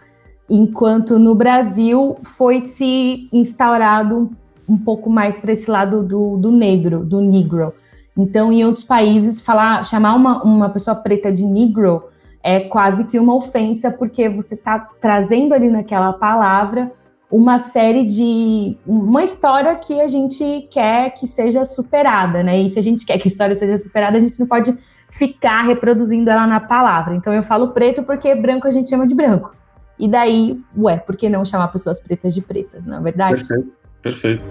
enquanto 0.51 1.17
no 1.17 1.33
Brasil 1.33 2.17
foi 2.35 2.65
se 2.65 3.29
instaurado 3.31 4.29
um, 4.67 4.77
pouco 4.77 5.09
mais 5.09 5.37
para 5.37 5.53
esse 5.53 5.71
lado 5.71 6.03
do, 6.03 6.35
do, 6.35 6.51
negro, 6.51 7.05
do 7.05 7.21
negro. 7.21 7.73
Então, 8.17 8.51
em 8.51 8.65
outros 8.65 8.83
países, 8.83 9.41
falar, 9.41 9.85
chamar 9.85 10.13
uma, 10.13 10.43
uma 10.43 10.69
pessoa 10.69 10.93
preta 10.93 11.31
de 11.31 11.45
negro 11.45 12.03
é 12.43 12.59
quase 12.59 13.05
que 13.05 13.17
uma 13.17 13.33
ofensa, 13.33 13.89
porque 13.89 14.27
você 14.27 14.55
está 14.55 14.77
trazendo 14.99 15.53
ali 15.53 15.69
naquela 15.69 16.11
palavra 16.11 16.91
uma 17.31 17.57
série 17.57 18.05
de. 18.05 18.77
uma 18.85 19.23
história 19.23 19.73
que 19.75 20.01
a 20.01 20.07
gente 20.07 20.67
quer 20.69 21.11
que 21.11 21.25
seja 21.25 21.65
superada, 21.65 22.43
né? 22.43 22.59
E 22.59 22.69
se 22.69 22.77
a 22.77 22.83
gente 22.83 23.05
quer 23.05 23.17
que 23.17 23.27
a 23.27 23.31
história 23.31 23.55
seja 23.55 23.77
superada, 23.77 24.17
a 24.17 24.19
gente 24.19 24.37
não 24.37 24.45
pode 24.45 24.77
ficar 25.09 25.63
reproduzindo 25.63 26.29
ela 26.29 26.45
na 26.45 26.59
palavra. 26.59 27.15
Então 27.15 27.33
eu 27.33 27.43
falo 27.43 27.69
preto 27.69 28.03
porque 28.03 28.35
branco 28.35 28.67
a 28.67 28.71
gente 28.71 28.89
chama 28.89 29.07
de 29.07 29.15
branco. 29.15 29.55
E 29.97 30.09
daí, 30.09 30.59
ué, 30.77 30.97
por 30.97 31.15
que 31.15 31.29
não 31.29 31.45
chamar 31.45 31.69
pessoas 31.69 32.01
pretas 32.01 32.33
de 32.33 32.41
pretas, 32.41 32.85
não 32.85 32.97
é 32.97 33.01
verdade? 33.01 33.35
Perfeito, 33.35 33.71
perfeito. 34.01 34.43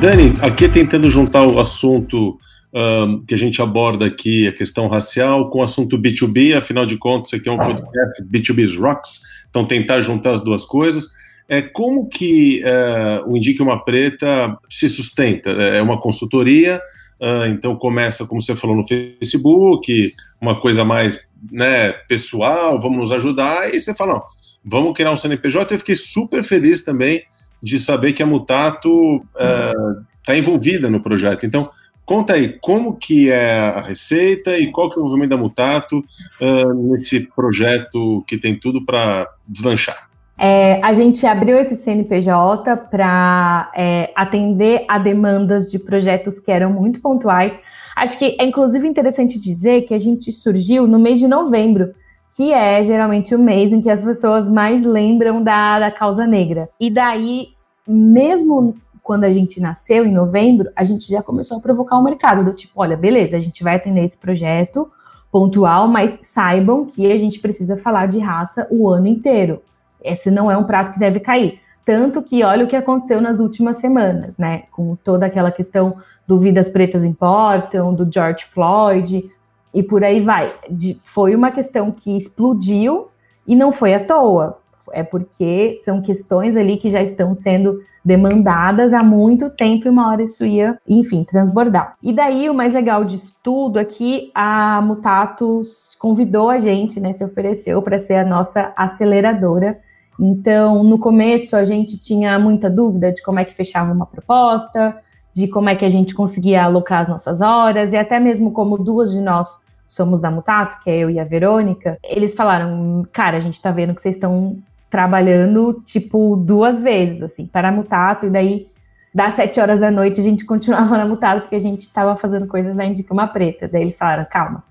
Dani, 0.00 0.34
aqui 0.42 0.68
tentando 0.68 1.08
juntar 1.08 1.46
o 1.46 1.58
assunto 1.58 2.38
um, 2.74 3.18
que 3.18 3.34
a 3.34 3.38
gente 3.38 3.62
aborda 3.62 4.04
aqui, 4.04 4.48
a 4.48 4.52
questão 4.52 4.88
racial, 4.88 5.48
com 5.48 5.60
o 5.60 5.62
assunto 5.62 5.96
B2B, 5.96 6.56
afinal 6.56 6.84
de 6.84 6.96
contas, 6.96 7.28
isso 7.28 7.36
aqui 7.36 7.48
é 7.48 7.52
um 7.52 7.58
podcast 7.58 8.22
B2B's 8.24 8.76
Rocks, 8.76 9.20
então 9.48 9.64
tentar 9.64 10.00
juntar 10.00 10.32
as 10.32 10.42
duas 10.42 10.64
coisas. 10.64 11.12
É, 11.48 11.62
como 11.62 12.08
que 12.08 12.62
é, 12.64 13.22
o 13.26 13.36
Indique 13.36 13.62
Uma 13.62 13.84
Preta 13.84 14.58
se 14.68 14.88
sustenta? 14.88 15.50
É 15.50 15.80
uma 15.80 16.00
consultoria, 16.00 16.80
é, 17.20 17.46
então 17.48 17.76
começa, 17.76 18.26
como 18.26 18.42
você 18.42 18.56
falou, 18.56 18.74
no 18.74 18.86
Facebook, 18.86 20.12
uma 20.40 20.60
coisa 20.60 20.84
mais 20.84 21.24
né, 21.52 21.92
pessoal, 22.08 22.80
vamos 22.80 22.98
nos 22.98 23.12
ajudar, 23.12 23.72
e 23.72 23.78
você 23.78 23.94
fala, 23.94 24.20
vamos 24.64 24.94
criar 24.94 25.12
um 25.12 25.16
CNPJ. 25.16 25.74
Eu 25.74 25.78
fiquei 25.78 25.94
super 25.94 26.42
feliz 26.42 26.82
também 26.82 27.22
de 27.62 27.78
saber 27.78 28.14
que 28.14 28.22
a 28.22 28.26
Mutato 28.26 29.24
está 29.32 30.34
é, 30.34 30.38
envolvida 30.38 30.90
no 30.90 31.00
projeto. 31.00 31.46
Então, 31.46 31.70
conta 32.04 32.34
aí, 32.34 32.58
como 32.60 32.96
que 32.96 33.30
é 33.30 33.58
a 33.58 33.80
receita 33.80 34.58
e 34.58 34.70
qual 34.70 34.90
que 34.90 34.98
é 34.98 35.02
o 35.02 35.04
movimento 35.04 35.30
da 35.30 35.36
Mutato 35.36 35.98
uh, 35.98 36.90
nesse 36.90 37.20
projeto 37.20 38.22
que 38.26 38.38
tem 38.38 38.58
tudo 38.58 38.84
para 38.84 39.28
deslanchar? 39.46 40.08
É, 40.36 40.80
a 40.82 40.92
gente 40.92 41.24
abriu 41.26 41.56
esse 41.58 41.76
CNPJ 41.76 42.76
para 42.90 43.70
é, 43.74 44.10
atender 44.16 44.84
a 44.88 44.98
demandas 44.98 45.70
de 45.70 45.78
projetos 45.78 46.40
que 46.40 46.50
eram 46.50 46.72
muito 46.72 47.00
pontuais. 47.00 47.58
Acho 47.94 48.18
que 48.18 48.36
é 48.40 48.44
inclusive 48.44 48.86
interessante 48.86 49.38
dizer 49.38 49.82
que 49.82 49.94
a 49.94 49.98
gente 49.98 50.32
surgiu 50.32 50.88
no 50.88 50.98
mês 50.98 51.20
de 51.20 51.28
novembro, 51.28 51.94
que 52.36 52.52
é 52.52 52.82
geralmente 52.82 53.32
o 53.32 53.38
mês 53.38 53.72
em 53.72 53.80
que 53.80 53.88
as 53.88 54.02
pessoas 54.02 54.50
mais 54.50 54.84
lembram 54.84 55.40
da, 55.40 55.78
da 55.78 55.90
causa 55.92 56.26
negra. 56.26 56.68
E 56.80 56.90
daí, 56.90 57.50
mesmo 57.86 58.74
quando 59.04 59.24
a 59.24 59.30
gente 59.30 59.60
nasceu, 59.60 60.06
em 60.06 60.12
novembro, 60.12 60.70
a 60.74 60.82
gente 60.82 61.12
já 61.12 61.22
começou 61.22 61.58
a 61.58 61.60
provocar 61.60 61.98
o 61.98 62.02
mercado, 62.02 62.42
do 62.42 62.54
tipo, 62.54 62.72
olha, 62.74 62.96
beleza, 62.96 63.36
a 63.36 63.38
gente 63.38 63.62
vai 63.62 63.76
atender 63.76 64.02
esse 64.02 64.16
projeto 64.16 64.90
pontual, 65.30 65.86
mas 65.86 66.18
saibam 66.22 66.86
que 66.86 67.12
a 67.12 67.18
gente 67.18 67.38
precisa 67.38 67.76
falar 67.76 68.06
de 68.06 68.18
raça 68.18 68.66
o 68.70 68.88
ano 68.88 69.06
inteiro. 69.06 69.60
Esse 70.02 70.30
não 70.30 70.50
é 70.50 70.56
um 70.56 70.64
prato 70.64 70.90
que 70.90 70.98
deve 70.98 71.20
cair. 71.20 71.60
Tanto 71.84 72.22
que 72.22 72.42
olha 72.42 72.64
o 72.64 72.68
que 72.68 72.74
aconteceu 72.74 73.20
nas 73.20 73.40
últimas 73.40 73.76
semanas, 73.76 74.38
né? 74.38 74.62
Com 74.72 74.96
toda 74.96 75.26
aquela 75.26 75.52
questão 75.52 75.98
do 76.26 76.40
Vidas 76.40 76.70
Pretas 76.70 77.04
Importam, 77.04 77.92
do 77.92 78.10
George 78.10 78.46
Floyd 78.46 79.30
e 79.74 79.82
por 79.82 80.02
aí 80.02 80.18
vai. 80.18 80.54
De, 80.70 80.98
foi 81.04 81.34
uma 81.34 81.50
questão 81.50 81.92
que 81.92 82.16
explodiu 82.16 83.08
e 83.46 83.54
não 83.54 83.70
foi 83.70 83.92
à 83.92 84.02
toa. 84.02 84.63
É 84.92 85.02
porque 85.02 85.80
são 85.84 86.02
questões 86.02 86.56
ali 86.56 86.76
que 86.76 86.90
já 86.90 87.02
estão 87.02 87.34
sendo 87.34 87.80
demandadas 88.04 88.92
há 88.92 89.02
muito 89.02 89.48
tempo 89.50 89.86
e 89.86 89.90
uma 89.90 90.10
hora 90.10 90.22
isso 90.22 90.44
ia, 90.44 90.78
enfim, 90.86 91.24
transbordar. 91.24 91.96
E 92.02 92.12
daí 92.12 92.50
o 92.50 92.54
mais 92.54 92.74
legal 92.74 93.04
de 93.04 93.20
tudo 93.42 93.78
é 93.78 93.84
que 93.84 94.30
a 94.34 94.82
Mutatus 94.82 95.96
convidou 95.98 96.50
a 96.50 96.58
gente, 96.58 97.00
né, 97.00 97.12
se 97.12 97.24
ofereceu 97.24 97.80
para 97.80 97.98
ser 97.98 98.16
a 98.16 98.24
nossa 98.24 98.72
aceleradora 98.76 99.78
então, 100.18 100.84
no 100.84 100.98
começo, 100.98 101.56
a 101.56 101.64
gente 101.64 101.98
tinha 101.98 102.38
muita 102.38 102.70
dúvida 102.70 103.12
de 103.12 103.22
como 103.22 103.40
é 103.40 103.44
que 103.44 103.54
fechava 103.54 103.92
uma 103.92 104.06
proposta, 104.06 104.96
de 105.32 105.48
como 105.48 105.68
é 105.68 105.76
que 105.76 105.84
a 105.84 105.90
gente 105.90 106.14
conseguia 106.14 106.64
alocar 106.64 107.02
as 107.02 107.08
nossas 107.08 107.40
horas, 107.40 107.92
e 107.92 107.96
até 107.96 108.20
mesmo 108.20 108.52
como 108.52 108.78
duas 108.78 109.10
de 109.10 109.20
nós 109.20 109.60
somos 109.86 110.20
da 110.20 110.30
Mutato, 110.30 110.78
que 110.82 110.90
é 110.90 110.98
eu 110.98 111.10
e 111.10 111.18
a 111.18 111.24
Verônica, 111.24 111.98
eles 112.02 112.34
falaram: 112.34 113.04
cara, 113.12 113.36
a 113.38 113.40
gente 113.40 113.60
tá 113.60 113.70
vendo 113.70 113.94
que 113.94 114.02
vocês 114.02 114.14
estão 114.14 114.56
trabalhando, 114.94 115.82
tipo, 115.84 116.36
duas 116.36 116.78
vezes, 116.78 117.20
assim, 117.20 117.46
para 117.46 117.72
Mutato, 117.72 118.26
e 118.26 118.30
daí, 118.30 118.68
das 119.12 119.34
sete 119.34 119.58
horas 119.58 119.80
da 119.80 119.90
noite, 119.90 120.20
a 120.20 120.22
gente 120.22 120.46
continuava 120.46 120.96
na 120.96 121.04
Mutato, 121.04 121.40
porque 121.40 121.56
a 121.56 121.60
gente 121.60 121.80
estava 121.80 122.14
fazendo 122.14 122.46
coisas 122.46 122.76
na 122.76 122.86
Indica 122.86 123.12
Uma 123.12 123.26
Preta. 123.26 123.66
Daí 123.66 123.82
eles 123.82 123.96
falaram: 123.96 124.24
calma 124.30 124.62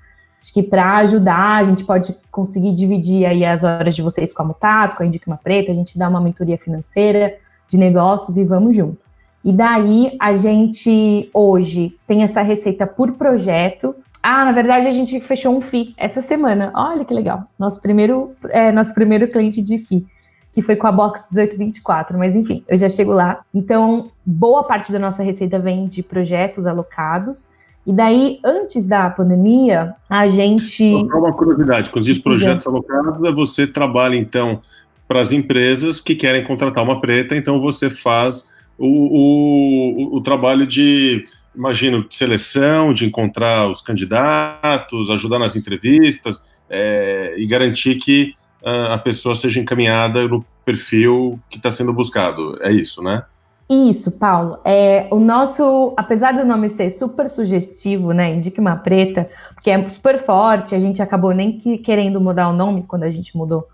Acho 0.41 0.53
que 0.53 0.63
para 0.63 0.95
ajudar, 0.99 1.57
a 1.57 1.63
gente 1.65 1.83
pode 1.83 2.15
conseguir 2.31 2.73
dividir 2.73 3.25
aí 3.25 3.43
as 3.43 3.65
horas 3.65 3.93
de 3.93 4.01
vocês 4.01 4.31
com 4.31 4.43
a 4.43 4.45
Mutato, 4.45 4.95
com 4.95 5.03
a 5.03 5.05
Indica 5.05 5.29
Uma 5.29 5.35
Preta, 5.35 5.73
a 5.73 5.75
gente 5.75 5.99
dá 5.99 6.07
uma 6.07 6.21
mentoria 6.21 6.57
financeira 6.57 7.35
de 7.67 7.77
negócios 7.77 8.37
e 8.37 8.45
vamos 8.45 8.77
junto. 8.77 8.99
E 9.43 9.51
daí 9.51 10.15
a 10.21 10.33
gente 10.35 11.29
hoje 11.33 11.97
tem 12.07 12.23
essa 12.23 12.41
receita 12.41 12.87
por 12.87 13.11
projeto. 13.11 13.93
Ah, 14.23 14.45
na 14.45 14.53
verdade 14.53 14.87
a 14.87 14.91
gente 14.91 15.19
fechou 15.19 15.53
um 15.53 15.59
FI 15.59 15.93
essa 15.97 16.21
semana. 16.21 16.71
Olha 16.73 17.03
que 17.03 17.13
legal. 17.13 17.43
Nosso 17.59 17.81
primeiro, 17.81 18.31
é, 18.49 18.71
nosso 18.71 18.93
primeiro 18.93 19.27
cliente 19.27 19.61
de 19.61 19.79
FI, 19.79 20.05
que 20.53 20.61
foi 20.61 20.77
com 20.77 20.87
a 20.87 20.91
Box 20.93 21.27
1824. 21.35 22.17
Mas 22.17 22.33
enfim, 22.33 22.63
eu 22.69 22.77
já 22.77 22.89
chego 22.89 23.11
lá. 23.11 23.41
Então, 23.53 24.11
boa 24.25 24.63
parte 24.63 24.93
da 24.93 24.97
nossa 24.97 25.21
receita 25.21 25.59
vem 25.59 25.87
de 25.87 26.01
projetos 26.01 26.65
alocados. 26.65 27.49
E 27.85 27.91
daí, 27.91 28.39
antes 28.45 28.85
da 28.85 29.09
pandemia, 29.09 29.93
a 30.09 30.25
gente. 30.29 30.89
Só 30.89 31.19
uma 31.19 31.33
curiosidade: 31.33 31.89
quando 31.89 32.05
diz 32.05 32.17
projetos 32.17 32.65
alocados, 32.65 33.21
é 33.25 33.31
você 33.31 33.67
trabalha, 33.67 34.15
então, 34.15 34.61
para 35.05 35.19
as 35.19 35.33
empresas 35.33 35.99
que 35.99 36.15
querem 36.15 36.45
contratar 36.45 36.81
uma 36.81 37.01
preta, 37.01 37.35
então 37.35 37.59
você 37.59 37.89
faz 37.89 38.49
o, 38.77 38.87
o, 38.87 40.17
o 40.17 40.21
trabalho 40.21 40.65
de, 40.65 41.25
imagino, 41.55 42.07
de 42.07 42.15
seleção, 42.15 42.93
de 42.93 43.05
encontrar 43.05 43.69
os 43.69 43.81
candidatos, 43.81 45.09
ajudar 45.09 45.39
nas 45.39 45.55
entrevistas 45.55 46.43
é, 46.69 47.35
e 47.37 47.45
garantir 47.45 47.95
que 47.95 48.35
a 48.65 48.97
pessoa 48.97 49.35
seja 49.35 49.59
encaminhada 49.59 50.25
no 50.25 50.45
perfil 50.63 51.37
que 51.49 51.57
está 51.57 51.69
sendo 51.69 51.91
buscado. 51.91 52.57
É 52.61 52.71
isso, 52.71 53.03
né? 53.03 53.23
Isso, 53.69 54.11
Paulo. 54.11 54.59
É, 54.63 55.07
o 55.11 55.19
nosso, 55.19 55.93
apesar 55.97 56.33
do 56.33 56.45
nome 56.45 56.69
ser 56.69 56.89
super 56.91 57.29
sugestivo, 57.29 58.11
né? 58.11 58.33
Indique 58.33 58.59
uma 58.59 58.75
preta, 58.75 59.29
porque 59.53 59.69
é 59.69 59.89
super 59.89 60.19
forte, 60.19 60.75
a 60.75 60.79
gente 60.79 61.01
acabou 61.01 61.33
nem 61.33 61.57
que, 61.57 61.77
querendo 61.77 62.19
mudar 62.21 62.49
o 62.49 62.53
nome 62.53 62.83
quando 62.83 63.03
a 63.03 63.09
gente 63.09 63.35
mudou 63.35 63.67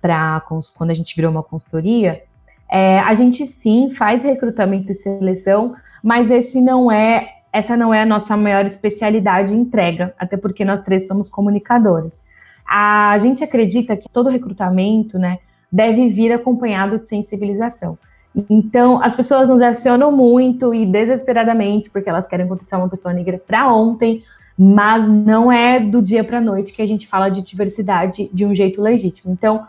para 0.00 0.42
quando 0.74 0.90
a 0.90 0.94
gente 0.94 1.14
virou 1.14 1.30
uma 1.30 1.42
consultoria. 1.42 2.22
É, 2.74 3.00
a 3.00 3.12
gente 3.12 3.44
sim 3.44 3.90
faz 3.90 4.24
recrutamento 4.24 4.90
e 4.90 4.94
seleção, 4.94 5.74
mas 6.02 6.30
esse 6.30 6.58
não 6.58 6.90
é, 6.90 7.28
essa 7.52 7.76
não 7.76 7.92
é 7.92 8.00
a 8.00 8.06
nossa 8.06 8.34
maior 8.34 8.64
especialidade 8.64 9.54
entrega, 9.54 10.14
até 10.18 10.38
porque 10.38 10.64
nós 10.64 10.80
três 10.80 11.06
somos 11.06 11.28
comunicadores. 11.28 12.22
A 12.66 13.18
gente 13.18 13.44
acredita 13.44 13.94
que 13.94 14.08
todo 14.08 14.30
recrutamento, 14.30 15.18
né, 15.18 15.38
deve 15.70 16.08
vir 16.08 16.32
acompanhado 16.32 16.98
de 16.98 17.08
sensibilização. 17.08 17.98
Então, 18.48 19.02
as 19.02 19.14
pessoas 19.14 19.50
nos 19.50 19.60
acionam 19.60 20.10
muito 20.10 20.72
e 20.72 20.86
desesperadamente 20.86 21.90
porque 21.90 22.08
elas 22.08 22.26
querem 22.26 22.48
contratar 22.48 22.80
uma 22.80 22.88
pessoa 22.88 23.12
negra 23.12 23.38
para 23.46 23.70
ontem, 23.70 24.24
mas 24.56 25.06
não 25.06 25.52
é 25.52 25.78
do 25.78 26.00
dia 26.00 26.24
para 26.24 26.38
a 26.38 26.40
noite 26.40 26.72
que 26.72 26.80
a 26.80 26.86
gente 26.86 27.06
fala 27.06 27.28
de 27.28 27.42
diversidade 27.42 28.30
de 28.32 28.46
um 28.46 28.54
jeito 28.54 28.80
legítimo. 28.80 29.30
Então, 29.30 29.66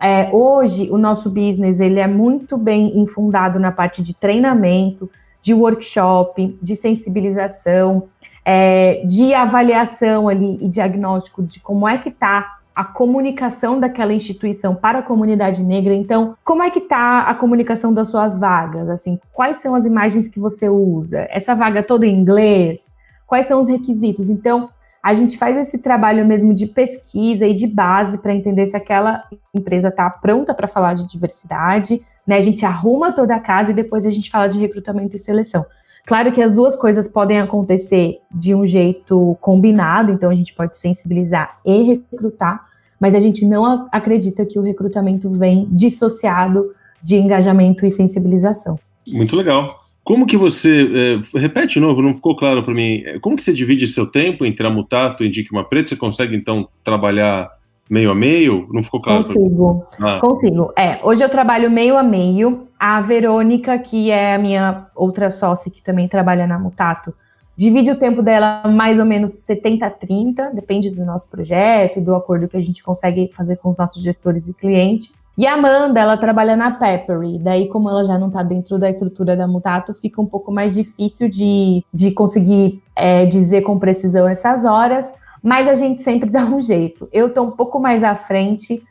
é, 0.00 0.28
hoje 0.32 0.90
o 0.90 0.98
nosso 0.98 1.30
business 1.30 1.80
ele 1.80 2.00
é 2.00 2.06
muito 2.06 2.56
bem 2.56 2.98
infundado 2.98 3.58
na 3.58 3.72
parte 3.72 4.02
de 4.02 4.14
treinamento, 4.14 5.10
de 5.40 5.54
workshop, 5.54 6.58
de 6.60 6.76
sensibilização, 6.76 8.08
é, 8.44 9.02
de 9.06 9.32
avaliação 9.34 10.28
ali 10.28 10.58
e 10.60 10.68
diagnóstico 10.68 11.42
de 11.42 11.60
como 11.60 11.88
é 11.88 11.98
que 11.98 12.10
está 12.10 12.56
a 12.74 12.84
comunicação 12.84 13.80
daquela 13.80 14.12
instituição 14.12 14.74
para 14.74 14.98
a 14.98 15.02
comunidade 15.02 15.62
negra. 15.62 15.94
Então, 15.94 16.36
como 16.44 16.62
é 16.62 16.70
que 16.70 16.78
está 16.78 17.22
a 17.22 17.34
comunicação 17.34 17.92
das 17.92 18.10
suas 18.10 18.36
vagas? 18.36 18.90
Assim, 18.90 19.18
quais 19.32 19.56
são 19.56 19.74
as 19.74 19.86
imagens 19.86 20.28
que 20.28 20.38
você 20.38 20.68
usa? 20.68 21.26
Essa 21.30 21.54
vaga 21.54 21.82
toda 21.82 22.06
em 22.06 22.14
inglês? 22.14 22.92
Quais 23.26 23.46
são 23.46 23.58
os 23.60 23.66
requisitos? 23.66 24.28
Então, 24.28 24.68
a 25.06 25.14
gente 25.14 25.38
faz 25.38 25.56
esse 25.56 25.78
trabalho 25.78 26.26
mesmo 26.26 26.52
de 26.52 26.66
pesquisa 26.66 27.46
e 27.46 27.54
de 27.54 27.64
base 27.64 28.18
para 28.18 28.34
entender 28.34 28.66
se 28.66 28.76
aquela 28.76 29.22
empresa 29.54 29.86
está 29.86 30.10
pronta 30.10 30.52
para 30.52 30.66
falar 30.66 30.94
de 30.94 31.06
diversidade, 31.06 32.02
né? 32.26 32.36
A 32.36 32.40
gente 32.40 32.66
arruma 32.66 33.12
toda 33.12 33.36
a 33.36 33.38
casa 33.38 33.70
e 33.70 33.74
depois 33.74 34.04
a 34.04 34.10
gente 34.10 34.28
fala 34.28 34.48
de 34.48 34.58
recrutamento 34.58 35.14
e 35.14 35.20
seleção. 35.20 35.64
Claro 36.04 36.32
que 36.32 36.42
as 36.42 36.50
duas 36.50 36.74
coisas 36.74 37.06
podem 37.06 37.38
acontecer 37.38 38.18
de 38.32 38.52
um 38.52 38.66
jeito 38.66 39.38
combinado, 39.40 40.10
então 40.10 40.28
a 40.28 40.34
gente 40.34 40.52
pode 40.52 40.76
sensibilizar 40.76 41.56
e 41.64 42.00
recrutar, 42.10 42.66
mas 42.98 43.14
a 43.14 43.20
gente 43.20 43.46
não 43.46 43.86
acredita 43.92 44.44
que 44.44 44.58
o 44.58 44.62
recrutamento 44.62 45.30
vem 45.30 45.68
dissociado 45.70 46.74
de 47.00 47.14
engajamento 47.14 47.86
e 47.86 47.92
sensibilização. 47.92 48.76
Muito 49.06 49.36
legal. 49.36 49.85
Como 50.06 50.24
que 50.24 50.36
você, 50.36 51.18
é, 51.34 51.38
repete 51.38 51.74
de 51.74 51.80
novo, 51.80 52.00
não 52.00 52.14
ficou 52.14 52.36
claro 52.36 52.62
para 52.62 52.72
mim, 52.72 53.02
como 53.20 53.34
que 53.34 53.42
você 53.42 53.52
divide 53.52 53.88
seu 53.88 54.06
tempo 54.06 54.46
entre 54.46 54.64
a 54.64 54.70
Mutato 54.70 55.24
e 55.24 55.26
Indique 55.26 55.50
uma 55.50 55.64
Preta? 55.64 55.88
Você 55.88 55.96
consegue, 55.96 56.36
então, 56.36 56.68
trabalhar 56.84 57.50
meio 57.90 58.12
a 58.12 58.14
meio? 58.14 58.68
Não 58.72 58.84
ficou 58.84 59.02
claro? 59.02 59.24
Consigo, 59.24 59.84
ah. 60.00 60.20
consigo. 60.20 60.72
É, 60.78 61.00
hoje 61.02 61.24
eu 61.24 61.28
trabalho 61.28 61.68
meio 61.68 61.96
a 61.96 62.04
meio. 62.04 62.68
A 62.78 63.00
Verônica, 63.00 63.76
que 63.80 64.12
é 64.12 64.36
a 64.36 64.38
minha 64.38 64.86
outra 64.94 65.28
sócia 65.28 65.72
que 65.72 65.82
também 65.82 66.06
trabalha 66.06 66.46
na 66.46 66.56
Mutato, 66.56 67.12
divide 67.56 67.90
o 67.90 67.98
tempo 67.98 68.22
dela 68.22 68.62
mais 68.68 69.00
ou 69.00 69.04
menos 69.04 69.32
70 69.32 69.86
a 69.86 69.90
30, 69.90 70.50
depende 70.54 70.88
do 70.88 71.04
nosso 71.04 71.28
projeto 71.28 71.98
e 71.98 72.00
do 72.00 72.14
acordo 72.14 72.46
que 72.46 72.56
a 72.56 72.62
gente 72.62 72.80
consegue 72.80 73.28
fazer 73.34 73.56
com 73.56 73.70
os 73.70 73.76
nossos 73.76 74.00
gestores 74.00 74.46
e 74.46 74.54
clientes. 74.54 75.12
E 75.36 75.46
a 75.46 75.52
Amanda, 75.52 76.00
ela 76.00 76.16
trabalha 76.16 76.56
na 76.56 76.70
Peppery, 76.70 77.38
daí 77.38 77.68
como 77.68 77.90
ela 77.90 78.04
já 78.04 78.18
não 78.18 78.28
está 78.28 78.42
dentro 78.42 78.78
da 78.78 78.88
estrutura 78.88 79.36
da 79.36 79.46
Mutato, 79.46 79.92
fica 79.92 80.20
um 80.20 80.26
pouco 80.26 80.50
mais 80.50 80.74
difícil 80.74 81.28
de, 81.28 81.84
de 81.92 82.10
conseguir 82.12 82.82
é, 82.94 83.26
dizer 83.26 83.60
com 83.60 83.78
precisão 83.78 84.26
essas 84.26 84.64
horas, 84.64 85.12
mas 85.42 85.68
a 85.68 85.74
gente 85.74 86.02
sempre 86.02 86.28
dá 86.32 86.44
um 86.44 86.60
jeito. 86.60 87.06
Eu 87.12 87.26
estou 87.26 87.46
um 87.46 87.50
pouco 87.50 87.78
mais 87.78 88.02
à 88.02 88.16
frente 88.16 88.82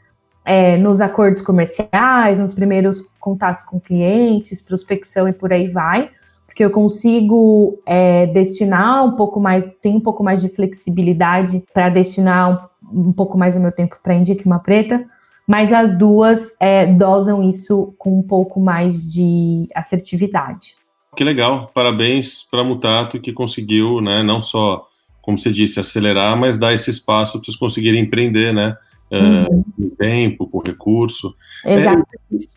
é, 0.46 0.78
nos 0.78 1.02
acordos 1.02 1.42
comerciais, 1.42 2.38
nos 2.38 2.54
primeiros 2.54 3.04
contatos 3.20 3.66
com 3.66 3.80
clientes, 3.80 4.62
prospecção 4.62 5.28
e 5.28 5.34
por 5.34 5.52
aí 5.52 5.68
vai, 5.68 6.12
porque 6.46 6.64
eu 6.64 6.70
consigo 6.70 7.82
é, 7.88 8.28
destinar 8.28 9.04
um 9.04 9.14
pouco 9.14 9.40
mais, 9.40 9.68
tenho 9.82 9.98
um 9.98 10.02
pouco 10.02 10.24
mais 10.24 10.42
de 10.42 10.50
flexibilidade 10.50 11.64
para 11.74 11.90
destinar 11.90 12.70
um, 12.84 13.10
um, 13.10 13.12
pouco 13.12 13.36
mais 13.36 13.56
do 13.56 13.60
meu 13.60 13.72
tempo 13.72 13.98
para 14.02 14.14
Indique 14.14 14.46
uma 14.46 14.60
Preta, 14.60 15.04
mas 15.48 15.72
as 15.72 15.98
duas 15.98 16.56
é, 16.60 16.86
dosam 16.86 17.48
isso 17.50 17.94
com 17.98 18.20
um 18.20 18.24
pouco 18.24 18.60
mais 18.60 19.12
de 19.12 19.68
assertividade. 19.74 20.76
Que 21.16 21.24
legal, 21.24 21.72
parabéns 21.74 22.44
para 22.44 22.62
a 22.62 22.64
Mutato 22.64 23.20
que 23.20 23.32
conseguiu, 23.32 24.02
né, 24.02 24.22
não 24.22 24.42
só 24.42 24.86
como 25.26 25.40
você 25.40 25.52
disse, 25.52 25.80
acelerar, 25.80 26.38
mas 26.38 26.56
dar 26.56 26.72
esse 26.72 26.92
espaço 26.92 27.34
para 27.34 27.46
vocês 27.46 27.58
conseguirem 27.58 28.04
empreender, 28.04 28.54
né? 28.54 28.78
É, 29.10 29.20
uhum. 29.20 29.64
com 29.76 29.90
tempo, 29.98 30.48
com 30.48 30.60
recurso. 30.60 31.34
Exato. 31.66 32.04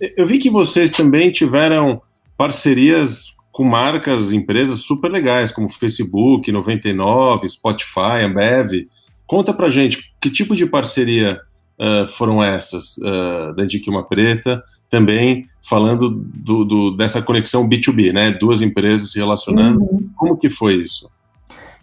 É, 0.03 0.21
eu 0.21 0.27
vi 0.27 0.39
que 0.39 0.51
vocês 0.51 0.93
também 0.93 1.31
tiveram 1.31 2.03
parcerias 2.37 3.35
com 3.51 3.65
marcas, 3.65 4.33
empresas 4.33 4.81
super 4.81 5.11
legais, 5.11 5.51
como 5.51 5.69
Facebook, 5.71 6.53
99, 6.53 7.49
Spotify, 7.49 8.23
Ambev. 8.25 8.87
Conta 9.27 9.55
pra 9.55 9.71
gente, 9.71 10.13
que 10.21 10.31
tipo 10.31 10.55
de 10.55 10.67
parceria 10.67 11.41
uh, 11.79 12.07
foram 12.07 12.43
essas 12.43 12.97
uh, 12.99 13.55
da 13.55 13.65
Uma 13.89 14.07
Preta? 14.07 14.63
Também 14.91 15.47
falando 15.69 16.09
do, 16.09 16.65
do, 16.65 16.97
dessa 16.97 17.21
conexão 17.21 17.69
B2B, 17.69 18.13
né? 18.13 18.31
Duas 18.31 18.61
empresas 18.63 19.13
se 19.13 19.19
relacionando. 19.19 19.81
Uhum. 19.81 20.11
Como 20.17 20.37
que 20.37 20.49
foi 20.49 20.77
isso? 20.77 21.11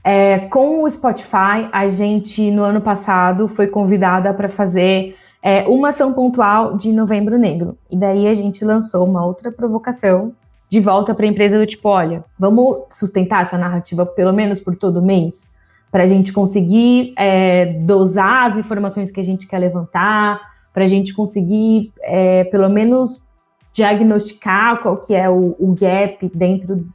É, 0.03 0.39
com 0.39 0.84
o 0.84 0.89
Spotify, 0.89 1.67
a 1.71 1.88
gente, 1.88 2.51
no 2.51 2.63
ano 2.63 2.81
passado, 2.81 3.47
foi 3.47 3.67
convidada 3.67 4.34
para 4.34 4.49
fazer 4.49 5.15
é, 5.41 5.67
uma 5.67 5.89
ação 5.89 6.13
pontual 6.13 6.75
de 6.77 6.91
Novembro 6.91 7.38
Negro. 7.38 7.77
E 7.89 7.97
daí 7.97 8.27
a 8.27 8.34
gente 8.34 8.65
lançou 8.65 9.05
uma 9.05 9.25
outra 9.25 9.51
provocação 9.51 10.34
de 10.69 10.79
volta 10.79 11.13
para 11.13 11.25
a 11.25 11.29
empresa 11.29 11.58
do 11.58 11.65
tipo: 11.65 11.88
olha, 11.88 12.23
vamos 12.38 12.86
sustentar 12.91 13.43
essa 13.43 13.58
narrativa 13.58 14.05
pelo 14.05 14.34
menos 14.34 14.60
por 14.60 14.75
todo 14.75 15.01
mês, 15.01 15.47
para 15.95 16.03
a 16.03 16.08
gente 16.08 16.34
conseguir 16.34 17.13
é, 17.17 17.67
dosar 17.86 18.51
as 18.51 18.58
informações 18.58 19.12
que 19.12 19.21
a 19.21 19.23
gente 19.23 19.47
quer 19.47 19.60
levantar, 19.60 20.41
para 20.73 20.84
a 20.84 20.88
gente 20.89 21.13
conseguir, 21.13 21.93
é, 22.01 22.43
pelo 22.43 22.67
menos, 22.67 23.25
diagnosticar 23.71 24.81
qual 24.81 24.97
que 24.97 25.15
é 25.15 25.29
o, 25.29 25.55
o 25.58 25.73
gap 25.73 26.29
dentro 26.36 26.86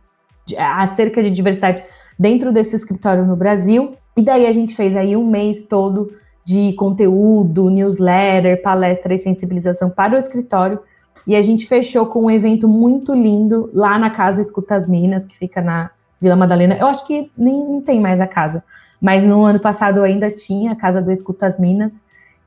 de, 0.44 0.54
acerca 0.54 1.22
de 1.22 1.30
diversidade 1.30 1.82
dentro 2.18 2.52
desse 2.52 2.76
escritório 2.76 3.24
no 3.24 3.36
Brasil. 3.36 3.96
E 4.14 4.20
daí 4.20 4.44
a 4.44 4.52
gente 4.52 4.76
fez 4.76 4.94
aí 4.94 5.16
um 5.16 5.26
mês 5.26 5.62
todo 5.62 6.12
de 6.44 6.74
conteúdo, 6.74 7.70
newsletter, 7.70 8.60
palestra 8.60 9.14
e 9.14 9.18
sensibilização 9.18 9.88
para 9.88 10.14
o 10.14 10.18
escritório. 10.18 10.78
E 11.26 11.34
a 11.34 11.40
gente 11.40 11.66
fechou 11.66 12.04
com 12.04 12.26
um 12.26 12.30
evento 12.30 12.68
muito 12.68 13.14
lindo 13.14 13.70
lá 13.72 13.98
na 13.98 14.10
Casa 14.10 14.42
Escuta 14.42 14.74
as 14.74 14.86
Minas, 14.86 15.24
que 15.24 15.38
fica 15.38 15.62
na 15.62 15.90
Vila 16.20 16.36
Madalena. 16.36 16.76
Eu 16.76 16.86
acho 16.86 17.06
que 17.06 17.32
nem 17.34 17.80
tem 17.80 17.98
mais 17.98 18.20
a 18.20 18.26
casa, 18.26 18.62
mas 19.00 19.24
no 19.24 19.44
ano 19.44 19.58
passado 19.58 20.02
ainda 20.02 20.30
tinha 20.30 20.72
a 20.72 20.76
Casa 20.76 21.00
do 21.00 21.10
Escuta 21.10 21.46
as 21.46 21.58
Minas. 21.58 22.02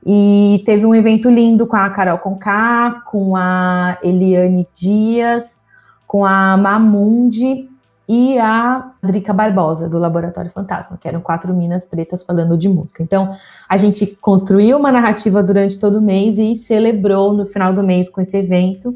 E 0.06 0.62
teve 0.66 0.84
um 0.84 0.94
evento 0.94 1.30
lindo 1.30 1.66
com 1.66 1.76
a 1.76 1.88
Carol 1.90 2.18
Conká, 2.18 3.02
com 3.06 3.34
a 3.34 3.96
Eliane 4.02 4.68
Dias, 4.74 5.62
com 6.06 6.24
a 6.24 6.56
Mamundi 6.56 7.68
e 8.06 8.38
a 8.38 8.92
Drica 9.02 9.32
Barbosa, 9.32 9.88
do 9.88 9.98
Laboratório 9.98 10.50
Fantasma, 10.50 10.98
que 11.00 11.08
eram 11.08 11.20
quatro 11.22 11.54
minas 11.54 11.86
pretas 11.86 12.22
falando 12.22 12.56
de 12.56 12.68
música. 12.68 13.02
Então, 13.02 13.34
a 13.68 13.76
gente 13.78 14.06
construiu 14.06 14.76
uma 14.76 14.92
narrativa 14.92 15.42
durante 15.42 15.78
todo 15.78 15.98
o 15.98 16.02
mês 16.02 16.38
e 16.38 16.54
celebrou 16.54 17.32
no 17.32 17.46
final 17.46 17.72
do 17.72 17.82
mês 17.82 18.10
com 18.10 18.20
esse 18.20 18.36
evento. 18.36 18.94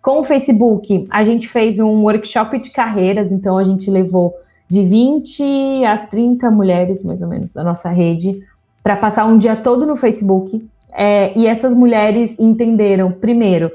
Com 0.00 0.20
o 0.20 0.24
Facebook, 0.24 1.08
a 1.10 1.24
gente 1.24 1.48
fez 1.48 1.80
um 1.80 2.02
workshop 2.02 2.60
de 2.60 2.70
carreiras, 2.70 3.32
então 3.32 3.58
a 3.58 3.64
gente 3.64 3.90
levou 3.90 4.34
de 4.68 4.84
20 4.84 5.84
a 5.84 5.98
30 5.98 6.50
mulheres, 6.50 7.02
mais 7.02 7.22
ou 7.22 7.28
menos, 7.28 7.52
da 7.52 7.62
nossa 7.62 7.90
rede, 7.90 8.42
para 8.82 8.96
passar 8.96 9.24
um 9.24 9.38
dia 9.38 9.56
todo 9.56 9.86
no 9.86 9.96
Facebook. 9.96 10.66
É, 10.92 11.36
e 11.36 11.46
essas 11.46 11.74
mulheres 11.74 12.38
entenderam, 12.38 13.10
primeiro, 13.10 13.70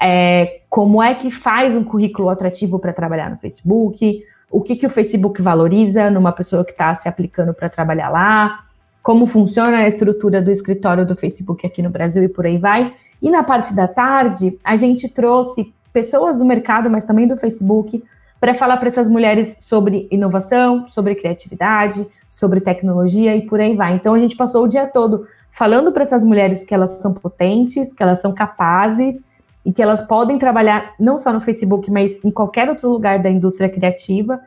é, 0.00 0.60
como 0.68 1.02
é 1.02 1.14
que 1.14 1.30
faz 1.30 1.76
um 1.76 1.84
currículo 1.84 2.28
atrativo 2.28 2.78
para 2.78 2.92
trabalhar 2.92 3.30
no 3.30 3.36
Facebook, 3.36 4.22
o 4.50 4.60
que, 4.60 4.76
que 4.76 4.86
o 4.86 4.90
Facebook 4.90 5.40
valoriza 5.42 6.10
numa 6.10 6.32
pessoa 6.32 6.64
que 6.64 6.70
está 6.70 6.94
se 6.94 7.08
aplicando 7.08 7.52
para 7.52 7.68
trabalhar 7.68 8.08
lá, 8.08 8.64
como 9.02 9.26
funciona 9.26 9.78
a 9.78 9.88
estrutura 9.88 10.40
do 10.40 10.50
escritório 10.50 11.04
do 11.04 11.16
Facebook 11.16 11.66
aqui 11.66 11.82
no 11.82 11.90
Brasil 11.90 12.22
e 12.22 12.28
por 12.28 12.46
aí 12.46 12.56
vai. 12.56 12.94
E 13.20 13.30
na 13.30 13.42
parte 13.42 13.74
da 13.74 13.86
tarde, 13.86 14.58
a 14.64 14.76
gente 14.76 15.08
trouxe 15.08 15.72
pessoas 15.92 16.38
do 16.38 16.44
mercado, 16.44 16.88
mas 16.88 17.04
também 17.04 17.26
do 17.26 17.36
Facebook, 17.36 18.02
para 18.44 18.52
falar 18.52 18.76
para 18.76 18.88
essas 18.88 19.08
mulheres 19.08 19.56
sobre 19.58 20.06
inovação, 20.10 20.86
sobre 20.88 21.14
criatividade, 21.14 22.06
sobre 22.28 22.60
tecnologia 22.60 23.34
e 23.34 23.40
por 23.46 23.58
aí 23.58 23.74
vai. 23.74 23.94
Então 23.94 24.12
a 24.12 24.18
gente 24.18 24.36
passou 24.36 24.64
o 24.64 24.68
dia 24.68 24.86
todo 24.86 25.26
falando 25.50 25.90
para 25.90 26.02
essas 26.02 26.22
mulheres 26.22 26.62
que 26.62 26.74
elas 26.74 26.90
são 27.00 27.14
potentes, 27.14 27.94
que 27.94 28.02
elas 28.02 28.20
são 28.20 28.34
capazes 28.34 29.16
e 29.64 29.72
que 29.72 29.80
elas 29.80 30.02
podem 30.02 30.38
trabalhar 30.38 30.92
não 31.00 31.16
só 31.16 31.32
no 31.32 31.40
Facebook, 31.40 31.90
mas 31.90 32.22
em 32.22 32.30
qualquer 32.30 32.68
outro 32.68 32.90
lugar 32.90 33.18
da 33.18 33.30
indústria 33.30 33.70
criativa. 33.70 34.38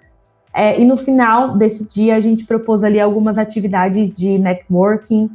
É, 0.54 0.80
e 0.80 0.86
no 0.86 0.96
final 0.96 1.58
desse 1.58 1.84
dia, 1.84 2.18
a 2.18 2.20
gente 2.20 2.46
propôs 2.46 2.84
ali 2.84 3.00
algumas 3.00 3.36
atividades 3.36 4.12
de 4.12 4.38
networking 4.38 5.28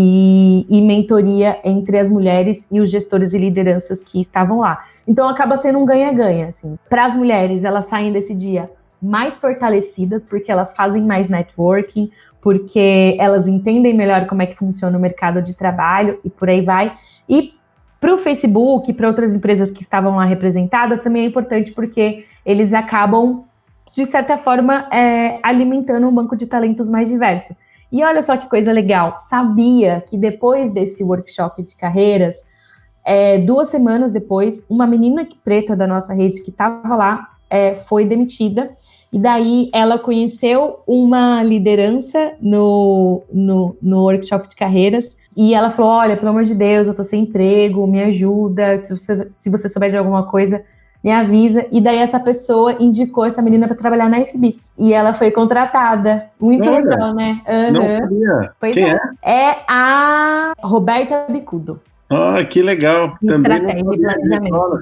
e, 0.00 0.64
e 0.68 0.80
mentoria 0.80 1.58
entre 1.64 1.98
as 1.98 2.08
mulheres 2.08 2.68
e 2.70 2.80
os 2.80 2.88
gestores 2.88 3.34
e 3.34 3.38
lideranças 3.38 4.00
que 4.00 4.20
estavam 4.20 4.60
lá. 4.60 4.84
Então, 5.08 5.28
acaba 5.28 5.56
sendo 5.56 5.80
um 5.80 5.84
ganha-ganha. 5.84 6.46
Assim. 6.46 6.78
Para 6.88 7.06
as 7.06 7.16
mulheres, 7.16 7.64
elas 7.64 7.86
saem 7.86 8.12
desse 8.12 8.32
dia 8.32 8.70
mais 9.02 9.38
fortalecidas, 9.38 10.22
porque 10.22 10.52
elas 10.52 10.72
fazem 10.72 11.02
mais 11.02 11.28
networking, 11.28 12.12
porque 12.40 13.16
elas 13.18 13.48
entendem 13.48 13.92
melhor 13.92 14.26
como 14.28 14.40
é 14.40 14.46
que 14.46 14.54
funciona 14.54 14.96
o 14.96 15.00
mercado 15.00 15.42
de 15.42 15.52
trabalho 15.52 16.20
e 16.24 16.30
por 16.30 16.48
aí 16.48 16.60
vai. 16.60 16.96
E 17.28 17.54
para 18.00 18.14
o 18.14 18.18
Facebook, 18.18 18.92
para 18.92 19.08
outras 19.08 19.34
empresas 19.34 19.68
que 19.72 19.82
estavam 19.82 20.14
lá 20.14 20.24
representadas, 20.24 21.00
também 21.00 21.24
é 21.24 21.26
importante 21.26 21.72
porque 21.72 22.24
eles 22.46 22.72
acabam, 22.72 23.44
de 23.92 24.06
certa 24.06 24.38
forma, 24.38 24.86
é, 24.92 25.40
alimentando 25.42 26.06
um 26.06 26.14
banco 26.14 26.36
de 26.36 26.46
talentos 26.46 26.88
mais 26.88 27.08
diverso. 27.08 27.56
E 27.90 28.04
olha 28.04 28.20
só 28.22 28.36
que 28.36 28.48
coisa 28.48 28.70
legal, 28.70 29.16
sabia 29.18 30.02
que 30.06 30.16
depois 30.16 30.70
desse 30.70 31.02
workshop 31.02 31.62
de 31.62 31.74
carreiras, 31.76 32.36
é, 33.04 33.38
duas 33.38 33.68
semanas 33.68 34.12
depois, 34.12 34.64
uma 34.68 34.86
menina 34.86 35.26
preta 35.42 35.74
da 35.74 35.86
nossa 35.86 36.12
rede 36.12 36.42
que 36.42 36.50
estava 36.50 36.94
lá 36.94 37.28
é, 37.48 37.74
foi 37.74 38.04
demitida. 38.04 38.70
E 39.10 39.18
daí 39.18 39.70
ela 39.72 39.98
conheceu 39.98 40.80
uma 40.86 41.42
liderança 41.42 42.32
no, 42.40 43.22
no, 43.32 43.76
no 43.80 44.02
workshop 44.02 44.48
de 44.48 44.54
carreiras 44.54 45.16
e 45.34 45.54
ela 45.54 45.70
falou: 45.70 45.92
Olha, 45.92 46.16
pelo 46.16 46.30
amor 46.30 46.44
de 46.44 46.54
Deus, 46.54 46.86
eu 46.86 46.94
tô 46.94 47.04
sem 47.04 47.22
emprego, 47.22 47.86
me 47.86 48.02
ajuda. 48.02 48.76
Se 48.76 48.94
você, 48.94 49.30
se 49.30 49.48
você 49.48 49.68
souber 49.68 49.88
de 49.90 49.96
alguma 49.96 50.24
coisa, 50.24 50.62
me 51.02 51.12
avisa. 51.12 51.66
E 51.70 51.80
daí 51.80 51.98
essa 51.98 52.18
pessoa 52.18 52.76
indicou 52.80 53.24
essa 53.24 53.40
menina 53.40 53.66
para 53.66 53.76
trabalhar 53.76 54.08
na 54.08 54.24
FBIS. 54.24 54.70
E 54.78 54.92
ela 54.92 55.14
foi 55.14 55.30
contratada. 55.30 56.26
Muito 56.40 56.68
Olha, 56.68 56.80
legal, 56.80 57.14
né? 57.14 57.40
Uhum. 57.46 57.72
Não 57.72 57.98
sabia. 57.98 58.52
Pois 58.60 58.74
Quem 58.74 58.90
é? 58.90 58.98
é? 59.22 59.50
É 59.50 59.64
a 59.68 60.52
Roberta 60.60 61.26
Bicudo. 61.28 61.80
Ah, 62.10 62.42
que 62.44 62.62
legal. 62.62 63.14
Também 63.24 63.84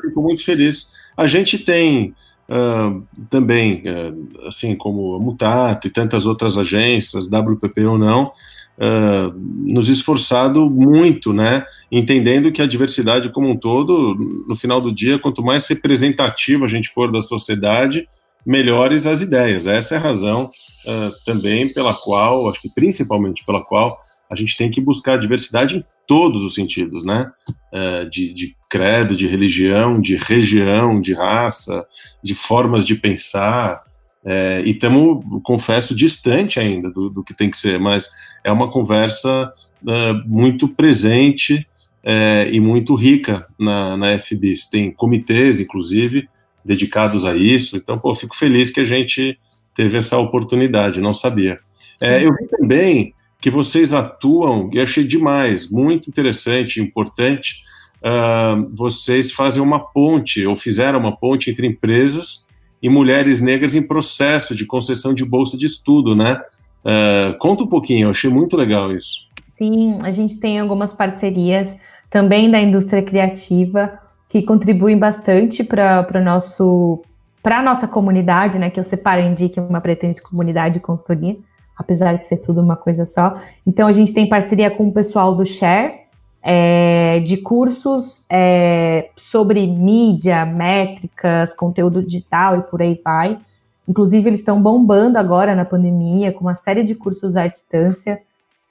fico 0.01 0.23
muito 0.23 0.45
feliz. 0.45 0.93
A 1.17 1.27
gente 1.27 1.59
tem 1.59 2.15
uh, 2.49 3.03
também, 3.29 3.83
uh, 3.85 4.49
assim 4.49 4.77
como 4.77 5.17
a 5.17 5.19
Mutato 5.19 5.87
e 5.87 5.91
tantas 5.91 6.25
outras 6.25 6.57
agências, 6.57 7.29
WPP 7.29 7.85
ou 7.85 7.99
não, 7.99 8.33
uh, 8.79 9.33
nos 9.37 9.89
esforçado 9.89 10.69
muito, 10.71 11.33
né, 11.33 11.65
entendendo 11.91 12.53
que 12.53 12.63
a 12.63 12.67
diversidade 12.67 13.31
como 13.31 13.49
um 13.49 13.57
todo, 13.57 14.15
no 14.49 14.57
final 14.57 14.81
do 14.81 14.93
dia, 14.93 15.19
quanto 15.19 15.43
mais 15.43 15.67
representativa 15.67 16.65
a 16.65 16.69
gente 16.69 16.89
for 16.89 17.11
da 17.11 17.23
sociedade, 17.23 18.09
melhores 18.45 19.07
as 19.07 19.23
ideias. 19.23 19.67
Essa 19.67 19.97
é 19.97 19.99
a 19.99 20.01
razão 20.01 20.45
uh, 20.45 21.13
também 21.25 21.73
pela 21.73 21.93
qual, 21.93 22.49
acho 22.49 22.61
que 22.61 22.71
principalmente 22.73 23.45
pela 23.45 23.65
qual, 23.65 24.01
a 24.31 24.37
gente 24.37 24.57
tem 24.57 24.71
que 24.71 24.81
buscar 24.81 25.19
diversidade 25.19 25.77
em 25.77 25.85
todos 26.07 26.43
os 26.43 26.55
sentidos, 26.55 27.05
né? 27.05 27.31
Uh, 27.73 28.09
de, 28.09 28.33
de, 28.33 28.57
credo, 28.69 29.17
de 29.17 29.27
religião, 29.27 30.01
de 30.01 30.17
região, 30.17 31.01
de 31.01 31.13
raça, 31.13 31.85
de 32.23 32.35
formas 32.35 32.85
de 32.85 32.95
pensar. 32.95 33.83
É, 34.29 34.61
e 34.67 34.71
estamos, 34.71 35.25
confesso, 35.45 35.95
distante 35.95 36.59
ainda 36.59 36.91
do, 36.91 37.09
do, 37.09 37.23
que 37.23 37.33
tem 37.33 37.49
que 37.49 37.57
ser, 37.57 37.79
mas 37.79 38.11
é 38.43 38.51
uma 38.51 38.69
conversa 38.69 39.53
é, 39.87 40.13
muito 40.27 40.69
presente 40.69 41.65
é, 42.03 42.49
e 42.51 42.59
muito 42.59 42.97
rica 42.97 43.47
na, 43.57 43.97
na 43.97 44.19
FBIS. 44.19 44.69
Tem 44.69 44.91
comitês, 44.91 45.61
inclusive, 45.61 46.29
dedicados 46.65 47.25
a 47.25 47.37
isso. 47.37 47.77
Então, 47.77 47.99
pô, 48.01 48.13
fico 48.17 48.35
feliz 48.35 48.69
que 48.69 48.81
a 48.81 48.85
gente 48.85 49.39
teve 49.77 49.97
essa 49.97 50.19
oportunidade, 50.19 51.01
não 51.01 51.15
sabia. 51.15 51.61
É, 52.01 52.25
eu 52.25 52.35
vi 52.35 52.49
também 52.49 53.15
que 53.41 53.51
vocês 53.51 53.93
atuam, 53.93 54.71
e 54.73 54.81
achei 54.81 55.05
demais, 55.05 55.71
muito 55.71 56.11
interessante, 56.11 56.81
importante, 56.81 57.63
uh, 58.03 58.69
vocês 58.75 59.31
fazem 59.31 59.63
uma 59.63 59.79
ponte, 59.79 60.45
ou 60.45 60.57
fizeram 60.57 60.99
uma 60.99 61.17
ponte 61.17 61.51
entre 61.51 61.67
empresas 61.67 62.46
e 62.83 62.89
mulheres 62.89 63.41
negras 63.41 63.75
em 63.75 63.83
processo 63.83 64.55
de 64.55 64.67
concessão 64.67 65.15
de 65.15 65.25
bolsa 65.25 65.57
de 65.57 65.67
estudo, 65.67 66.15
né? 66.15 66.41
Uh, 66.85 67.37
conta 67.39 67.65
um 67.65 67.67
pouquinho, 67.67 68.07
eu 68.07 68.11
achei 68.11 68.31
muito 68.31 68.57
legal 68.57 68.93
isso. 68.93 69.27
Sim, 69.59 69.99
a 70.03 70.13
gente 70.13 70.39
tem 70.39 70.61
algumas 70.61 70.93
parcerias 70.93 71.75
também 72.11 72.51
da 72.51 72.61
indústria 72.61 73.03
criativa 73.03 73.99
que 74.29 74.43
contribuem 74.43 74.99
bastante 74.99 75.65
para 75.65 76.21
nosso 76.23 77.03
para 77.43 77.61
a 77.61 77.63
nossa 77.63 77.87
comunidade, 77.87 78.59
né? 78.59 78.71
Que 78.71 78.81
eu 78.81 78.85
separo 78.85 79.21
e 79.21 79.25
indique 79.25 79.61
uma 79.61 79.81
pretende 79.81 80.21
comunidade 80.21 80.79
e 80.79 80.81
consultoria, 80.81 81.37
apesar 81.77 82.15
de 82.15 82.27
ser 82.27 82.39
tudo 82.39 82.61
uma 82.61 82.75
coisa 82.75 83.07
só. 83.07 83.37
Então 83.65 83.87
a 83.87 83.93
gente 83.93 84.13
tem 84.13 84.29
parceria 84.29 84.69
com 84.69 84.89
o 84.89 84.93
pessoal 84.93 85.33
do 85.33 85.47
Share, 85.47 85.93
é, 86.49 87.19
de 87.25 87.39
cursos 87.39 88.25
é, 88.31 89.11
sobre 89.17 89.67
mídia, 89.67 90.47
métricas, 90.47 91.53
conteúdo 91.53 92.01
digital 92.05 92.57
e 92.57 92.63
por 92.63 92.81
aí 92.81 93.01
vai. 93.05 93.37
Inclusive, 93.89 94.29
eles 94.29 94.39
estão 94.39 94.63
bombando 94.63 95.19
agora 95.19 95.57
na 95.57 95.65
pandemia 95.65 96.31
com 96.31 96.43
uma 96.43 96.55
série 96.55 96.85
de 96.85 96.95
cursos 96.95 97.37
à 97.37 97.49
distância 97.49 98.23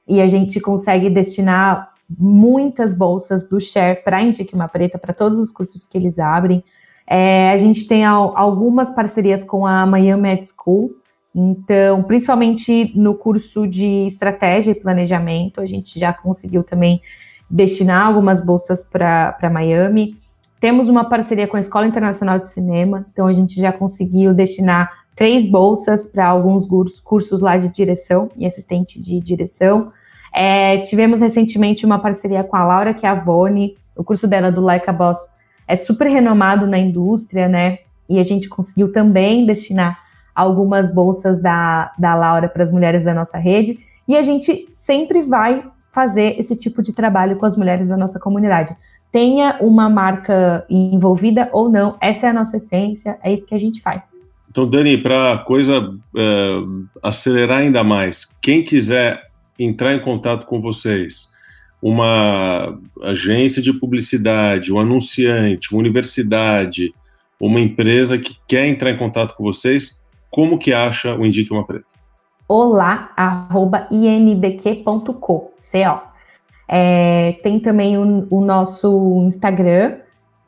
e 0.07 0.21
a 0.21 0.27
gente 0.27 0.61
consegue 0.61 1.09
destinar 1.09 1.91
muitas 2.17 2.93
bolsas 2.93 3.43
do 3.43 3.59
Share 3.59 4.01
para 4.05 4.19
a 4.19 4.21
Uma 4.53 4.69
Preta, 4.69 4.97
para 4.97 5.13
todos 5.13 5.37
os 5.37 5.51
cursos 5.51 5.85
que 5.85 5.97
eles 5.97 6.17
abrem. 6.17 6.63
É, 7.05 7.51
a 7.51 7.57
gente 7.57 7.85
tem 7.87 8.05
algumas 8.05 8.89
parcerias 8.89 9.43
com 9.43 9.67
a 9.67 9.85
Miami 9.85 10.21
Med 10.21 10.47
School, 10.47 10.95
então, 11.35 12.03
principalmente 12.03 12.93
no 12.97 13.15
curso 13.15 13.67
de 13.67 14.07
estratégia 14.07 14.71
e 14.71 14.75
planejamento, 14.75 15.59
a 15.59 15.65
gente 15.65 15.99
já 15.99 16.13
conseguiu 16.13 16.63
também 16.63 17.01
destinar 17.49 18.07
algumas 18.07 18.41
bolsas 18.41 18.83
para 18.83 19.49
Miami. 19.51 20.17
Temos 20.59 20.89
uma 20.89 21.05
parceria 21.05 21.47
com 21.47 21.57
a 21.57 21.59
Escola 21.59 21.85
Internacional 21.85 22.39
de 22.39 22.49
Cinema, 22.49 23.05
então 23.11 23.27
a 23.27 23.33
gente 23.33 23.59
já 23.59 23.71
conseguiu 23.71 24.33
destinar 24.33 24.91
três 25.15 25.49
bolsas 25.49 26.07
para 26.07 26.25
alguns 26.25 26.67
cursos 27.01 27.39
lá 27.39 27.57
de 27.57 27.69
direção 27.69 28.29
e 28.35 28.45
assistente 28.45 29.01
de 29.01 29.19
direção. 29.19 29.91
É, 30.33 30.79
tivemos 30.79 31.19
recentemente 31.21 31.85
uma 31.85 31.99
parceria 31.99 32.43
com 32.43 32.55
a 32.57 32.65
Laura 32.65 32.97
Chiavone, 32.97 33.77
o 33.95 34.03
curso 34.03 34.27
dela 34.27 34.51
do 34.51 34.61
Like 34.61 34.89
a 34.89 34.93
Boss 34.93 35.19
é 35.67 35.75
super 35.75 36.07
renomado 36.07 36.67
na 36.67 36.77
indústria, 36.77 37.47
né? 37.47 37.79
E 38.07 38.19
a 38.19 38.23
gente 38.23 38.47
conseguiu 38.47 38.91
também 38.91 39.45
destinar 39.45 39.99
algumas 40.35 40.93
bolsas 40.93 41.41
da, 41.41 41.91
da 41.97 42.13
Laura 42.13 42.47
para 42.47 42.63
as 42.63 42.71
mulheres 42.71 43.03
da 43.03 43.13
nossa 43.13 43.37
rede. 43.37 43.79
E 44.07 44.15
a 44.15 44.21
gente 44.21 44.69
sempre 44.73 45.23
vai 45.23 45.63
fazer 45.95 46.37
esse 46.37 46.53
tipo 46.57 46.81
de 46.81 46.91
trabalho 46.91 47.37
com 47.37 47.45
as 47.45 47.55
mulheres 47.55 47.87
da 47.87 47.95
nossa 47.95 48.19
comunidade. 48.19 48.75
Tenha 49.13 49.57
uma 49.61 49.89
marca 49.89 50.65
envolvida 50.69 51.49
ou 51.53 51.69
não, 51.69 51.97
essa 52.01 52.27
é 52.27 52.29
a 52.29 52.33
nossa 52.33 52.57
essência, 52.57 53.17
é 53.23 53.33
isso 53.33 53.45
que 53.45 53.55
a 53.55 53.57
gente 53.57 53.81
faz. 53.81 54.19
Então, 54.51 54.69
Dani, 54.69 55.01
para 55.01 55.33
a 55.33 55.37
coisa 55.37 55.95
é, 56.15 56.49
acelerar 57.01 57.59
ainda 57.59 57.81
mais, 57.81 58.25
quem 58.41 58.61
quiser 58.61 59.23
entrar 59.57 59.93
em 59.93 60.01
contato 60.01 60.45
com 60.45 60.59
vocês, 60.59 61.33
uma 61.81 62.77
agência 63.01 63.61
de 63.61 63.71
publicidade, 63.71 64.73
um 64.73 64.79
anunciante, 64.79 65.71
uma 65.71 65.79
universidade, 65.79 66.93
uma 67.39 67.61
empresa 67.61 68.17
que 68.17 68.37
quer 68.45 68.67
entrar 68.67 68.91
em 68.91 68.97
contato 68.97 69.35
com 69.35 69.43
vocês, 69.43 70.01
como 70.29 70.57
que 70.57 70.73
acha 70.73 71.15
o 71.15 71.25
Indique 71.25 71.53
Uma 71.53 71.65
Preta? 71.65 71.94
Olá, 72.47 73.11
arroba 73.17 73.87
indq.co. 73.89 75.51
É, 76.67 77.39
tem 77.41 77.59
também 77.59 77.97
o, 77.97 78.27
o, 78.29 78.39
nosso 78.39 79.23
Instagram. 79.25 79.97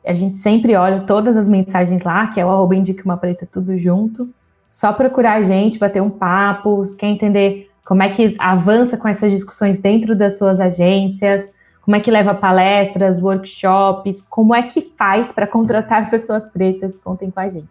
A 0.06 0.12
gente 0.12 0.38
sempre 0.38 0.76
olha 0.76 1.00
todas 1.00 1.36
as 1.36 1.48
mensagens 1.48 2.04
lá, 2.04 2.28
que 2.28 2.38
é 2.38 2.46
o 2.46 2.50
arroba 2.50 2.76
Uma 3.04 3.16
Preta, 3.16 3.48
tudo 3.52 3.76
junto. 3.76 4.28
Só 4.70 4.92
procurar 4.92 5.38
a 5.38 5.42
gente, 5.42 5.80
bater 5.80 6.00
um 6.00 6.08
papo, 6.08 6.84
quer 6.96 7.08
entender 7.08 7.68
como 7.84 8.04
é 8.04 8.10
que 8.10 8.36
avança 8.38 8.96
com 8.96 9.08
essas 9.08 9.32
discussões 9.32 9.76
dentro 9.78 10.14
das 10.14 10.38
suas 10.38 10.60
agências, 10.60 11.52
como 11.82 11.96
é 11.96 12.00
que 12.00 12.12
leva 12.12 12.32
palestras, 12.32 13.20
workshops, 13.20 14.22
como 14.30 14.54
é 14.54 14.62
que 14.62 14.82
faz 14.82 15.32
para 15.32 15.48
contratar 15.48 16.08
pessoas 16.10 16.46
pretas, 16.46 16.96
contem 16.96 17.28
com 17.28 17.40
a 17.40 17.48
gente. 17.48 17.66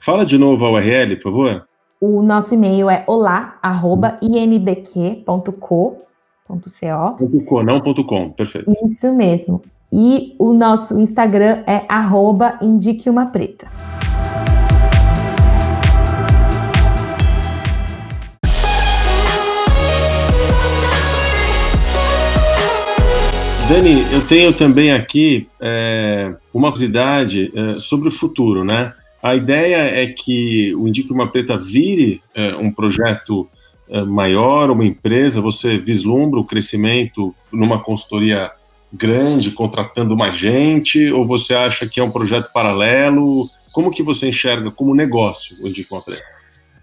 Fala 0.00 0.26
de 0.26 0.36
novo 0.36 0.66
a 0.66 0.72
URL, 0.72 1.14
por 1.14 1.22
favor. 1.22 1.67
O 2.00 2.22
nosso 2.22 2.54
e-mail 2.54 2.88
é 2.88 3.02
olá@indq.co.co. 3.08 5.96
.co, 7.44 7.62
não 7.64 7.80
ponto 7.80 8.04
.com, 8.04 8.30
perfeito. 8.30 8.70
Isso 8.86 9.12
mesmo. 9.12 9.60
E 9.92 10.36
o 10.38 10.52
nosso 10.52 10.96
Instagram 10.96 11.64
é 11.66 11.84
arroba 11.88 12.56
indique 12.62 13.10
uma 13.10 13.26
preta. 13.26 13.66
Dani, 23.68 24.06
eu 24.12 24.24
tenho 24.24 24.52
também 24.52 24.92
aqui 24.92 25.48
é, 25.60 26.32
uma 26.54 26.70
curiosidade 26.70 27.50
é, 27.54 27.74
sobre 27.74 28.06
o 28.08 28.12
futuro, 28.12 28.64
né? 28.64 28.94
A 29.22 29.34
ideia 29.34 29.76
é 29.76 30.06
que 30.06 30.74
o 30.76 30.86
Indique 30.86 31.12
Uma 31.12 31.28
Preta 31.30 31.58
vire 31.58 32.22
é, 32.34 32.54
um 32.56 32.70
projeto 32.70 33.48
é, 33.88 34.02
maior, 34.02 34.70
uma 34.70 34.84
empresa, 34.84 35.40
você 35.40 35.76
vislumbra 35.76 36.38
o 36.38 36.44
crescimento 36.44 37.34
numa 37.52 37.82
consultoria 37.82 38.50
grande, 38.92 39.50
contratando 39.50 40.16
mais 40.16 40.36
gente, 40.36 41.10
ou 41.10 41.26
você 41.26 41.54
acha 41.54 41.86
que 41.86 42.00
é 42.00 42.02
um 42.02 42.10
projeto 42.10 42.52
paralelo? 42.52 43.44
Como 43.72 43.90
que 43.90 44.02
você 44.02 44.28
enxerga 44.28 44.70
como 44.70 44.94
negócio 44.94 45.56
o 45.62 45.68
Indique 45.68 45.92
Uma 45.92 46.02
Preta? 46.02 46.22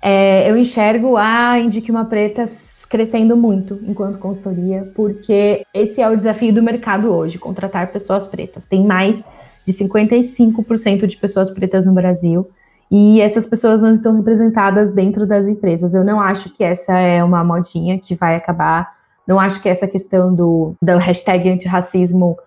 É, 0.02 0.50
eu 0.50 0.58
enxergo 0.58 1.18
a 1.18 1.60
Indique 1.60 1.90
Uma 1.90 2.06
Preta 2.06 2.46
crescendo 2.90 3.36
muito 3.36 3.80
enquanto 3.88 4.20
consultoria, 4.20 4.92
porque 4.96 5.66
esse 5.74 6.02
é 6.02 6.10
o 6.10 6.16
desafio 6.16 6.54
do 6.54 6.62
mercado 6.62 7.12
hoje, 7.12 7.38
contratar 7.38 7.92
pessoas 7.92 8.28
pretas. 8.28 8.66
Tem 8.66 8.86
mais 8.86 9.24
de 9.66 9.74
55% 9.74 11.08
de 11.08 11.18
pessoas 11.18 11.50
pretas 11.50 11.86
no 11.86 11.94
Brasil 11.94 12.48
e 12.90 13.20
essas 13.20 13.48
pessoas 13.48 13.82
não 13.82 13.96
estão 13.96 14.16
representadas 14.16 14.92
dentro 14.92 15.26
das 15.26 15.48
empresas. 15.48 15.94
Eu 15.94 16.04
não 16.04 16.22
acho 16.22 16.50
que 16.52 16.64
essa 16.64 16.94
é 16.98 17.24
uma 17.24 17.44
modinha 17.44 18.00
que 18.00 18.14
vai 18.14 18.36
acabar. 18.36 18.92
Não 19.28 19.40
acho 19.40 19.62
que 19.62 19.68
essa 19.68 19.88
questão 19.88 20.34
do, 20.34 20.76
do 20.82 20.98
hashtag 20.98 21.50
antirracismo 21.50 22.38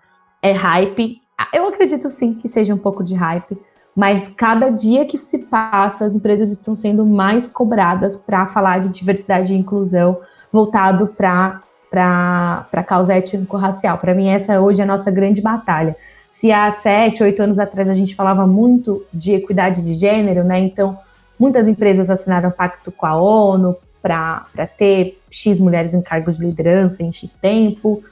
é 0.41 0.53
hype. 0.53 1.21
Eu 1.53 1.67
acredito 1.67 2.09
sim 2.09 2.33
que 2.33 2.47
seja 2.47 2.73
um 2.73 2.77
pouco 2.77 3.03
de 3.03 3.15
hype, 3.15 3.57
mas 3.95 4.29
cada 4.29 4.69
dia 4.69 5.05
que 5.05 5.17
se 5.17 5.39
passa, 5.39 6.05
as 6.05 6.15
empresas 6.15 6.49
estão 6.49 6.75
sendo 6.75 7.05
mais 7.05 7.47
cobradas 7.47 8.15
para 8.15 8.47
falar 8.47 8.79
de 8.79 8.89
diversidade 8.89 9.53
e 9.53 9.57
inclusão, 9.57 10.19
voltado 10.51 11.07
para 11.07 11.61
a 12.71 12.83
causa 12.83 13.13
étnico-racial. 13.13 13.97
Para 13.97 14.15
mim, 14.15 14.29
essa 14.29 14.61
hoje 14.61 14.79
é 14.79 14.83
a 14.83 14.87
nossa 14.87 15.11
grande 15.11 15.41
batalha. 15.41 15.97
Se 16.29 16.51
há 16.51 16.71
sete, 16.71 17.23
oito 17.23 17.41
anos 17.41 17.57
atrás 17.57 17.89
a 17.89 17.93
gente 17.93 18.15
falava 18.15 18.45
muito 18.45 19.03
de 19.13 19.33
equidade 19.33 19.81
de 19.81 19.95
gênero, 19.95 20.43
né? 20.43 20.59
Então, 20.59 20.97
muitas 21.39 21.67
empresas 21.67 22.09
assinaram 22.09 22.51
pacto 22.51 22.91
com 22.91 23.05
a 23.05 23.15
ONU 23.15 23.75
para 24.01 24.45
ter 24.77 25.19
X 25.29 25.59
mulheres 25.59 25.93
em 25.93 26.01
cargos 26.01 26.37
de 26.37 26.45
liderança 26.45 27.03
em 27.03 27.11
X 27.11 27.33
tempo, 27.33 28.03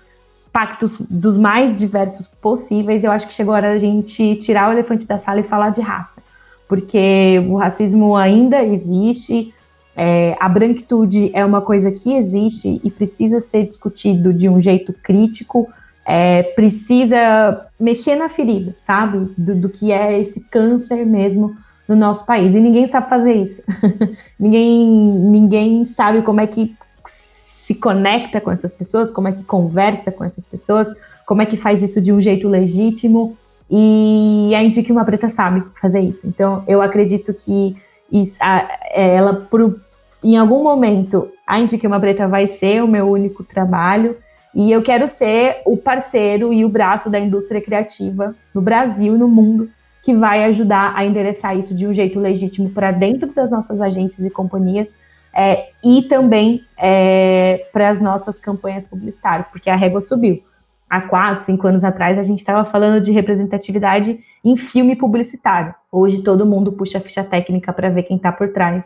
pactos 0.51 0.91
dos 1.09 1.37
mais 1.37 1.77
diversos 1.77 2.27
possíveis. 2.27 3.03
Eu 3.03 3.11
acho 3.11 3.27
que 3.27 3.33
chegou 3.33 3.53
a 3.53 3.57
hora 3.57 3.73
a 3.73 3.77
gente 3.77 4.35
tirar 4.37 4.69
o 4.69 4.73
elefante 4.73 5.05
da 5.05 5.19
sala 5.19 5.39
e 5.39 5.43
falar 5.43 5.69
de 5.69 5.81
raça, 5.81 6.21
porque 6.67 7.45
o 7.47 7.55
racismo 7.55 8.15
ainda 8.15 8.63
existe, 8.63 9.53
é, 9.95 10.35
a 10.39 10.49
branquitude 10.49 11.31
é 11.33 11.45
uma 11.45 11.61
coisa 11.61 11.91
que 11.91 12.13
existe 12.13 12.81
e 12.83 12.91
precisa 12.91 13.39
ser 13.39 13.65
discutido 13.65 14.33
de 14.33 14.49
um 14.49 14.59
jeito 14.59 14.93
crítico, 14.93 15.67
é, 16.07 16.41
precisa 16.41 17.67
mexer 17.77 18.15
na 18.15 18.29
ferida, 18.29 18.73
sabe? 18.85 19.29
Do, 19.37 19.53
do, 19.53 19.69
que 19.69 19.91
é 19.91 20.17
esse 20.17 20.39
câncer 20.39 21.05
mesmo 21.05 21.53
no 21.85 21.97
nosso 21.97 22.25
país. 22.25 22.55
E 22.55 22.61
ninguém 22.61 22.87
sabe 22.87 23.09
fazer 23.09 23.33
isso. 23.33 23.61
ninguém, 24.39 24.89
ninguém 24.89 25.85
sabe 25.85 26.21
como 26.21 26.39
é 26.39 26.47
que 26.47 26.73
se 27.03 27.75
conecta 27.75 28.39
com 28.39 28.49
essas 28.49 28.71
pessoas, 28.71 29.11
como 29.11 29.27
é 29.27 29.33
que 29.33 29.43
conversa 29.43 30.09
com 30.09 30.23
essas 30.23 30.47
pessoas, 30.47 30.87
como 31.25 31.41
é 31.41 31.45
que 31.45 31.57
faz 31.57 31.81
isso 31.81 31.99
de 31.99 32.13
um 32.13 32.21
jeito 32.21 32.47
legítimo. 32.47 33.37
E 33.69 34.53
a 34.55 34.63
Indique 34.63 34.93
Uma 34.93 35.03
Preta 35.03 35.29
sabe 35.29 35.61
fazer 35.81 35.99
isso. 35.99 36.25
Então, 36.25 36.63
eu 36.69 36.81
acredito 36.81 37.33
que 37.33 37.75
isso, 38.09 38.37
a, 38.39 38.65
é, 38.91 39.15
ela, 39.15 39.33
por, 39.33 39.77
em 40.23 40.37
algum 40.37 40.63
momento, 40.63 41.29
a 41.45 41.59
Indique 41.59 41.85
Uma 41.85 41.99
Preta 41.99 42.29
vai 42.29 42.47
ser 42.47 42.81
o 42.81 42.87
meu 42.87 43.09
único 43.09 43.43
trabalho 43.43 44.15
e 44.53 44.71
eu 44.71 44.81
quero 44.81 45.07
ser 45.07 45.61
o 45.65 45.77
parceiro 45.77 46.53
e 46.53 46.65
o 46.65 46.69
braço 46.69 47.09
da 47.09 47.19
indústria 47.19 47.61
criativa 47.61 48.35
no 48.53 48.61
Brasil 48.61 49.15
e 49.15 49.17
no 49.17 49.27
mundo 49.27 49.69
que 50.03 50.15
vai 50.15 50.45
ajudar 50.45 50.93
a 50.95 51.05
endereçar 51.05 51.57
isso 51.57 51.75
de 51.75 51.85
um 51.85 51.93
jeito 51.93 52.19
legítimo 52.19 52.69
para 52.69 52.91
dentro 52.91 53.33
das 53.33 53.51
nossas 53.51 53.81
agências 53.81 54.25
e 54.25 54.29
companhias 54.29 54.95
é, 55.35 55.69
e 55.83 56.01
também 56.03 56.61
é, 56.77 57.67
para 57.71 57.89
as 57.89 57.99
nossas 57.99 58.39
campanhas 58.39 58.87
publicitárias, 58.87 59.47
porque 59.49 59.69
a 59.69 59.75
régua 59.75 60.01
subiu. 60.01 60.41
Há 60.89 61.01
quatro, 61.01 61.43
cinco 61.43 61.67
anos 61.67 61.83
atrás, 61.83 62.17
a 62.17 62.23
gente 62.23 62.39
estava 62.39 62.63
falando 62.63 63.01
de 63.01 63.11
representatividade 63.11 64.19
em 64.43 64.55
filme 64.55 64.95
publicitário. 64.95 65.75
Hoje, 65.91 66.23
todo 66.23 66.45
mundo 66.45 66.71
puxa 66.71 66.97
a 66.97 67.01
ficha 67.01 67.23
técnica 67.23 67.73
para 67.73 67.89
ver 67.89 68.03
quem 68.03 68.15
está 68.15 68.31
por 68.31 68.53
trás 68.53 68.85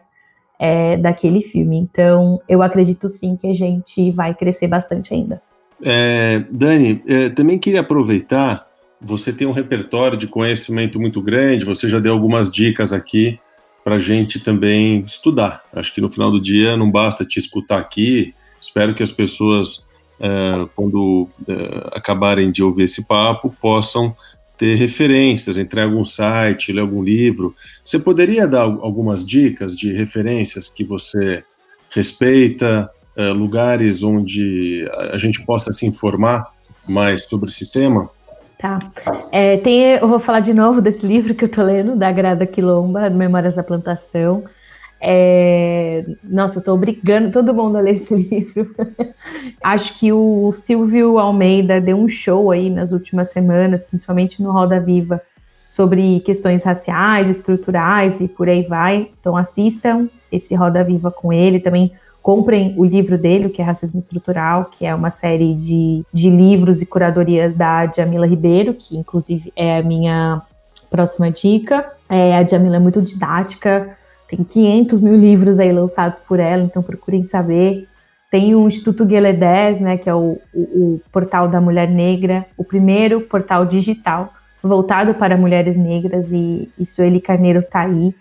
é, 0.60 0.98
daquele 0.98 1.42
filme. 1.42 1.78
Então, 1.78 2.42
eu 2.50 2.64
acredito 2.64 3.08
sim 3.08 3.38
que 3.38 3.48
a 3.48 3.54
gente 3.54 4.10
vai 4.12 4.34
crescer 4.34 4.68
bastante 4.68 5.14
ainda. 5.14 5.42
É, 5.84 6.44
Dani, 6.52 7.02
é, 7.08 7.30
também 7.30 7.58
queria 7.58 7.82
aproveitar, 7.82 8.68
você 9.00 9.34
tem 9.34 9.48
um 9.48 9.52
repertório 9.52 10.18
de 10.18 10.28
conhecimento 10.28 11.00
muito 11.00 11.22
grande, 11.22 11.66
você 11.66 11.90
já 11.90 12.00
deu 12.00 12.14
algumas 12.14 12.52
dicas 12.52 12.94
aqui 12.94 13.40
para 13.84 13.96
a 13.96 14.00
gente 14.00 14.40
também 14.40 15.00
estudar. 15.02 15.64
Acho 15.74 15.94
que 15.94 16.02
no 16.02 16.10
final 16.10 16.32
do 16.32 16.42
dia 16.42 16.78
não 16.78 16.90
basta 16.90 17.26
te 17.26 17.40
escutar 17.40 17.80
aqui, 17.80 18.34
espero 18.60 18.94
que 18.94 19.02
as 19.02 19.12
pessoas, 19.12 19.88
é, 20.20 20.68
quando 20.76 21.28
é, 21.48 21.90
acabarem 21.94 22.52
de 22.52 22.64
ouvir 22.64 22.84
esse 22.84 23.08
papo, 23.08 23.56
possam 23.60 24.16
ter 24.56 24.76
referências, 24.76 25.58
entrar 25.58 25.82
em 25.82 25.86
algum 25.86 26.06
site, 26.06 26.72
ler 26.72 26.82
algum 26.82 27.02
livro. 27.02 27.56
Você 27.84 27.98
poderia 27.98 28.48
dar 28.48 28.62
algumas 28.62 29.26
dicas 29.26 29.76
de 29.76 29.92
referências 29.92 30.70
que 30.70 30.84
você 30.84 31.44
respeita, 31.90 32.88
uh, 33.18 33.34
lugares 33.34 34.04
onde 34.04 34.90
a 35.12 35.18
gente 35.18 35.46
possa 35.46 35.72
se 35.72 35.86
informar 35.86 36.52
mais 36.88 37.26
sobre 37.26 37.50
esse 37.50 37.72
tema? 37.72 38.10
Tá. 38.62 38.80
É, 39.32 39.58
tem, 39.58 39.96
eu 39.96 40.08
vou 40.08 40.20
falar 40.20 40.40
de 40.40 40.54
novo 40.54 40.82
desse 40.82 41.06
livro 41.06 41.34
que 41.34 41.46
eu 41.46 41.50
tô 41.50 41.64
lendo, 41.64 41.96
da 41.96 42.12
Grada 42.12 42.46
Quilomba, 42.46 43.10
Memórias 43.10 43.56
da 43.56 43.64
Plantação. 43.64 44.44
É, 45.04 46.06
nossa, 46.24 46.60
eu 46.60 46.64
tô 46.64 46.74
obrigando 46.76 47.32
todo 47.32 47.56
mundo 47.56 47.78
a 47.78 47.82
ler 47.82 47.96
esse 47.96 48.14
livro. 48.16 48.72
Acho 49.64 49.98
que 49.98 50.14
o 50.14 50.54
Silvio 50.64 51.18
Almeida 51.18 51.82
deu 51.82 51.98
um 51.98 52.08
show 52.08 52.52
aí 52.52 52.70
nas 52.70 52.92
últimas 52.92 53.32
semanas, 53.32 53.84
principalmente 53.84 54.44
no 54.44 54.52
Roda 54.52 54.80
Viva, 54.80 55.20
sobre 55.66 56.20
questões 56.20 56.62
raciais, 56.64 57.30
estruturais 57.30 58.22
e 58.22 58.28
por 58.28 58.48
aí 58.48 58.62
vai. 58.62 59.10
Então 59.20 59.36
assistam 59.36 60.08
esse 60.32 60.54
Roda 60.54 60.84
Viva 60.84 61.10
com 61.10 61.34
ele. 61.34 61.60
Também 61.60 61.92
comprem 62.22 62.76
o 62.78 62.86
livro 62.86 63.18
dele, 63.18 63.50
que 63.50 63.62
é 63.62 63.66
Racismo 63.66 64.00
Estrutural, 64.00 64.66
que 64.66 64.86
é 64.86 64.94
uma 64.94 65.12
série 65.12 65.56
de, 65.56 66.04
de 66.14 66.30
livros 66.30 66.82
e 66.82 66.86
curadorias 66.86 67.56
da 67.56 67.88
Jamila 67.88 68.28
Ribeiro, 68.28 68.74
que 68.74 68.96
inclusive 68.96 69.52
é 69.56 69.80
a 69.80 69.84
minha 69.84 70.42
próxima 70.90 71.32
dica. 71.32 71.92
É, 72.08 72.38
a 72.38 72.48
Jamila 72.48 72.76
é 72.76 72.80
muito 72.80 73.02
didática, 73.02 73.98
tem 74.30 74.44
500 74.44 75.00
mil 75.00 75.16
livros 75.16 75.60
aí 75.60 75.72
lançados 75.72 76.22
por 76.22 76.40
ela, 76.40 76.64
então 76.64 76.84
procurem 76.84 77.24
saber. 77.24 77.88
Tem 78.30 78.56
o 78.56 78.68
Instituto 78.68 79.06
Guelé 79.06 79.34
10, 79.34 79.82
né, 79.82 79.98
que 79.98 80.10
é 80.10 80.16
o, 80.16 80.38
o, 80.54 80.62
o, 80.62 81.02
portal 81.12 81.50
da 81.50 81.60
mulher 81.60 81.90
negra, 81.90 82.46
o 82.56 82.64
primeiro 82.64 83.22
portal 83.22 83.66
digital 83.66 84.32
voltado 84.64 85.16
para 85.16 85.36
mulheres 85.36 85.76
negras, 85.76 86.32
e, 86.32 86.70
e 86.78 86.86
Sueli 86.86 87.20
Carneiro 87.20 87.60
está 87.60 87.82
aí. 87.82 88.14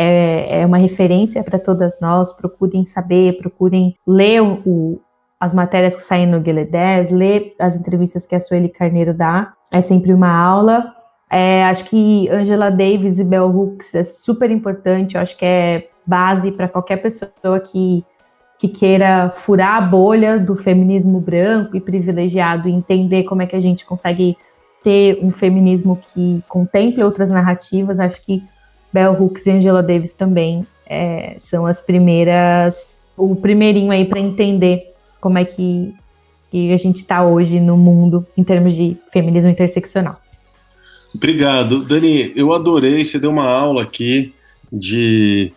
É, 0.00 0.60
é, 0.60 0.66
uma 0.66 0.78
referência 0.78 1.42
para 1.42 1.58
todas 1.58 1.98
nós. 2.00 2.32
Procurem 2.32 2.86
saber, 2.86 3.36
procurem 3.38 3.96
ler 4.06 4.40
o, 4.40 5.00
as 5.40 5.52
matérias 5.52 5.96
que 5.96 6.02
saem 6.02 6.24
no 6.24 6.40
Guelé 6.40 6.64
10, 6.64 7.10
ler 7.10 7.56
as 7.58 7.74
entrevistas 7.74 8.24
que 8.24 8.36
a 8.36 8.40
Sueli 8.40 8.68
Carneiro 8.68 9.12
dá. 9.12 9.52
É 9.72 9.80
sempre 9.80 10.12
uma 10.12 10.30
aula. 10.30 10.94
É, 11.28 11.64
acho 11.64 11.84
que 11.86 12.28
Angela 12.30 12.70
Davis 12.70 13.18
e 13.18 13.24
Bell 13.24 13.50
Hooks 13.50 13.94
é 13.94 14.04
super 14.04 14.50
importante, 14.50 15.14
eu 15.14 15.20
acho 15.20 15.36
que 15.36 15.44
é 15.44 15.88
base 16.06 16.50
para 16.52 16.68
qualquer 16.68 16.96
pessoa 16.96 17.60
que, 17.60 18.02
que 18.58 18.66
queira 18.66 19.30
furar 19.34 19.76
a 19.76 19.80
bolha 19.80 20.38
do 20.38 20.56
feminismo 20.56 21.20
branco 21.20 21.76
e 21.76 21.80
privilegiado 21.80 22.66
e 22.66 22.72
entender 22.72 23.24
como 23.24 23.42
é 23.42 23.46
que 23.46 23.54
a 23.54 23.60
gente 23.60 23.84
consegue 23.84 24.38
ter 24.82 25.18
um 25.22 25.30
feminismo 25.30 25.96
que 25.96 26.42
contemple 26.48 27.02
outras 27.02 27.28
narrativas. 27.28 28.00
Acho 28.00 28.24
que 28.24 28.42
Bell 28.92 29.12
Hooks 29.12 29.46
e 29.46 29.50
Angela 29.50 29.82
Davis 29.82 30.12
também 30.12 30.66
é, 30.86 31.36
são 31.40 31.66
as 31.66 31.80
primeiras, 31.80 33.04
o 33.16 33.36
primeirinho 33.36 33.90
aí 33.90 34.04
para 34.04 34.20
entender 34.20 34.94
como 35.20 35.38
é 35.38 35.44
que, 35.44 35.94
que 36.50 36.72
a 36.72 36.76
gente 36.76 36.98
está 36.98 37.24
hoje 37.24 37.60
no 37.60 37.76
mundo 37.76 38.26
em 38.36 38.42
termos 38.42 38.74
de 38.74 38.96
feminismo 39.12 39.50
interseccional. 39.50 40.20
Obrigado. 41.14 41.84
Dani, 41.84 42.32
eu 42.36 42.52
adorei, 42.52 43.04
você 43.04 43.18
deu 43.18 43.30
uma 43.30 43.48
aula 43.48 43.82
aqui 43.82 44.34
de 44.72 45.52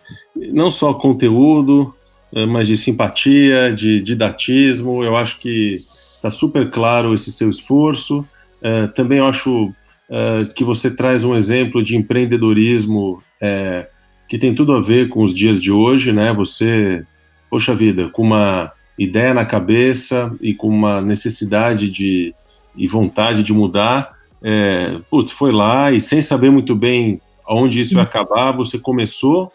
não 0.52 0.70
só 0.70 0.94
conteúdo, 0.94 1.94
eh, 2.34 2.46
mas 2.46 2.66
de 2.66 2.76
simpatia, 2.76 3.72
de 3.72 4.00
didatismo. 4.00 5.04
Eu 5.04 5.16
acho 5.16 5.38
que 5.38 5.84
está 6.16 6.30
super 6.30 6.70
claro 6.70 7.12
esse 7.12 7.30
seu 7.30 7.50
esforço. 7.50 8.26
Uh, 8.62 8.86
também 8.94 9.18
acho 9.18 9.72
uh, 10.12 10.52
que 10.52 10.62
você 10.62 10.90
traz 10.90 11.24
um 11.24 11.34
exemplo 11.34 11.82
de 11.82 11.96
empreendedorismo 11.96 13.14
uh, 13.14 13.86
que 14.28 14.38
tem 14.38 14.54
tudo 14.54 14.72
a 14.72 14.80
ver 14.80 15.08
com 15.08 15.22
os 15.22 15.34
dias 15.34 15.60
de 15.60 15.72
hoje, 15.72 16.12
né? 16.12 16.32
Você, 16.34 17.04
poxa 17.50 17.74
vida, 17.74 18.08
com 18.10 18.22
uma 18.22 18.70
ideia 18.98 19.32
na 19.32 19.44
cabeça 19.44 20.34
e 20.40 20.54
com 20.54 20.68
uma 20.68 21.00
necessidade 21.00 21.90
de 21.90 22.34
e 22.74 22.86
vontade 22.86 23.42
de 23.42 23.52
mudar, 23.52 24.14
é, 24.42 24.98
putz, 25.10 25.30
foi 25.30 25.52
lá 25.52 25.92
e 25.92 26.00
sem 26.00 26.22
saber 26.22 26.50
muito 26.50 26.74
bem 26.74 27.20
aonde 27.46 27.80
isso 27.80 27.94
ia 27.94 28.02
acabar, 28.02 28.52
você 28.52 28.78
começou 28.78 29.52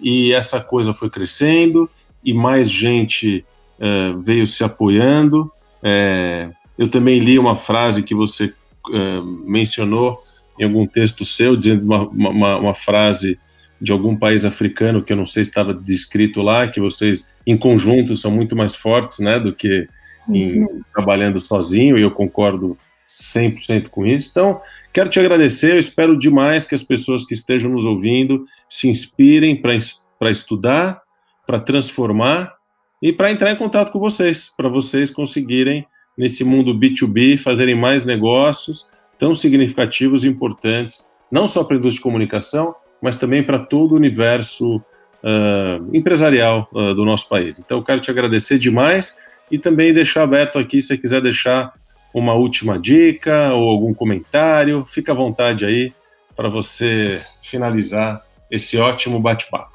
e 0.00 0.32
essa 0.32 0.60
coisa 0.60 0.94
foi 0.94 1.10
crescendo 1.10 1.90
e 2.24 2.32
mais 2.32 2.70
gente 2.70 3.44
é, 3.78 4.12
veio 4.24 4.46
se 4.46 4.64
apoiando. 4.64 5.52
É, 5.82 6.48
eu 6.78 6.88
também 6.88 7.18
li 7.18 7.38
uma 7.38 7.54
frase 7.54 8.02
que 8.02 8.14
você 8.14 8.54
é, 8.92 9.20
mencionou 9.44 10.18
em 10.58 10.64
algum 10.64 10.86
texto 10.86 11.24
seu, 11.24 11.56
dizendo 11.56 11.84
uma, 11.84 12.08
uma, 12.08 12.56
uma, 12.58 12.74
frase 12.74 13.38
de 13.80 13.92
algum 13.92 14.16
país 14.16 14.44
africano 14.44 15.02
que 15.02 15.12
eu 15.12 15.16
não 15.16 15.26
sei 15.26 15.42
se 15.42 15.50
estava 15.50 15.74
descrito 15.74 16.42
lá, 16.42 16.68
que 16.68 16.80
vocês 16.80 17.34
em 17.46 17.56
conjunto 17.56 18.14
são 18.14 18.30
muito 18.30 18.54
mais 18.54 18.74
fortes, 18.74 19.18
né, 19.18 19.38
do 19.38 19.52
que 19.52 19.86
em, 20.28 20.66
trabalhando 20.92 21.40
sozinho, 21.40 21.98
e 21.98 22.02
eu 22.02 22.10
concordo 22.10 22.76
100% 23.14 23.88
com 23.88 24.06
isso. 24.06 24.28
Então, 24.30 24.60
quero 24.92 25.08
te 25.08 25.20
agradecer. 25.20 25.72
Eu 25.72 25.78
espero 25.78 26.18
demais 26.18 26.66
que 26.66 26.74
as 26.74 26.82
pessoas 26.82 27.24
que 27.24 27.34
estejam 27.34 27.70
nos 27.70 27.84
ouvindo 27.84 28.46
se 28.68 28.88
inspirem 28.88 29.60
para 29.60 30.30
estudar, 30.30 31.02
para 31.46 31.60
transformar 31.60 32.54
e 33.00 33.12
para 33.12 33.30
entrar 33.30 33.52
em 33.52 33.56
contato 33.56 33.92
com 33.92 33.98
vocês, 33.98 34.50
para 34.56 34.68
vocês 34.68 35.10
conseguirem, 35.10 35.86
nesse 36.16 36.44
mundo 36.44 36.78
B2B, 36.78 37.38
fazerem 37.38 37.74
mais 37.74 38.04
negócios 38.04 38.88
tão 39.18 39.34
significativos 39.34 40.24
e 40.24 40.28
importantes, 40.28 41.08
não 41.30 41.46
só 41.46 41.64
para 41.64 41.76
a 41.76 41.78
indústria 41.78 41.98
de 41.98 42.02
comunicação, 42.02 42.74
mas 43.00 43.16
também 43.16 43.42
para 43.42 43.58
todo 43.58 43.92
o 43.92 43.96
universo 43.96 44.76
uh, 44.76 45.96
empresarial 45.96 46.68
uh, 46.72 46.94
do 46.94 47.04
nosso 47.04 47.28
país. 47.28 47.58
Então, 47.58 47.78
eu 47.78 47.84
quero 47.84 48.00
te 48.00 48.10
agradecer 48.10 48.58
demais 48.58 49.16
e 49.50 49.58
também 49.58 49.92
deixar 49.92 50.22
aberto 50.22 50.58
aqui, 50.58 50.80
se 50.80 50.88
você 50.88 50.98
quiser 50.98 51.20
deixar 51.20 51.72
uma 52.12 52.34
última 52.34 52.78
dica 52.78 53.52
ou 53.52 53.68
algum 53.70 53.92
comentário, 53.92 54.84
fica 54.84 55.12
à 55.12 55.14
vontade 55.14 55.66
aí 55.66 55.92
para 56.36 56.48
você 56.48 57.20
finalizar 57.42 58.24
esse 58.50 58.78
ótimo 58.78 59.18
bate-papo. 59.20 59.74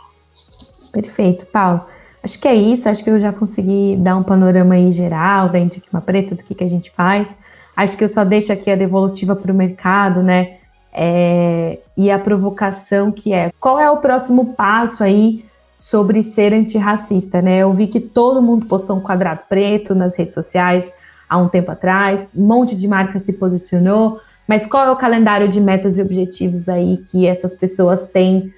Perfeito, 0.92 1.46
Paulo. 1.48 1.86
Acho 2.24 2.40
que 2.40 2.48
é 2.48 2.54
isso, 2.54 2.90
acho 2.90 3.04
que 3.04 3.10
eu 3.10 3.20
já 3.20 3.32
consegui 3.32 3.98
dar 3.98 4.18
um 4.18 4.24
panorama 4.24 4.76
aí 4.76 4.92
geral 4.92 5.50
da 5.50 5.58
Indiquima 5.58 6.02
Preta, 6.02 6.36
do 6.36 6.44
que, 6.44 6.54
que 6.54 6.64
a 6.64 6.70
gente 6.70 6.92
faz. 6.92 7.36
Acho 7.76 7.96
que 7.96 8.04
eu 8.04 8.10
só 8.10 8.26
deixo 8.26 8.52
aqui 8.52 8.70
a 8.70 8.76
devolutiva 8.76 9.36
para 9.36 9.52
o 9.52 9.56
mercado, 9.56 10.22
né? 10.22 10.58
É, 10.92 11.80
e 11.96 12.12
a 12.12 12.20
provocação 12.20 13.12
que 13.12 13.32
é 13.32 13.52
qual 13.60 13.80
é 13.80 13.90
o 13.90 13.98
próximo 13.98 14.54
passo 14.54 15.04
aí 15.04 15.46
sobre 15.76 16.24
ser 16.24 16.54
antirracista, 16.54 17.42
né? 17.42 17.60
Eu 17.60 17.72
vi 17.74 17.88
que 17.88 18.02
todo 18.02 18.42
mundo 18.42 18.66
postou 18.66 18.98
um 18.98 19.02
quadrado 19.02 19.42
preto 19.48 19.96
nas 19.96 20.18
redes 20.18 20.34
sociais, 20.34 20.92
há 21.30 21.38
um 21.38 21.48
tempo 21.48 21.72
atrás, 21.72 22.28
um 22.36 22.46
monte 22.46 22.76
de 22.76 22.86
marca 22.86 23.18
se 23.20 23.32
posicionou, 23.32 24.20
mas 24.46 24.66
qual 24.66 24.88
é 24.88 24.92
o 24.92 24.98
calendário 24.98 25.48
de 25.48 25.62
metas 25.62 25.98
e 25.98 26.02
objetivos 26.02 26.68
aí 26.68 26.98
que 27.10 27.26
essas 27.26 27.56
pessoas 27.56 28.04
têm 28.10 28.54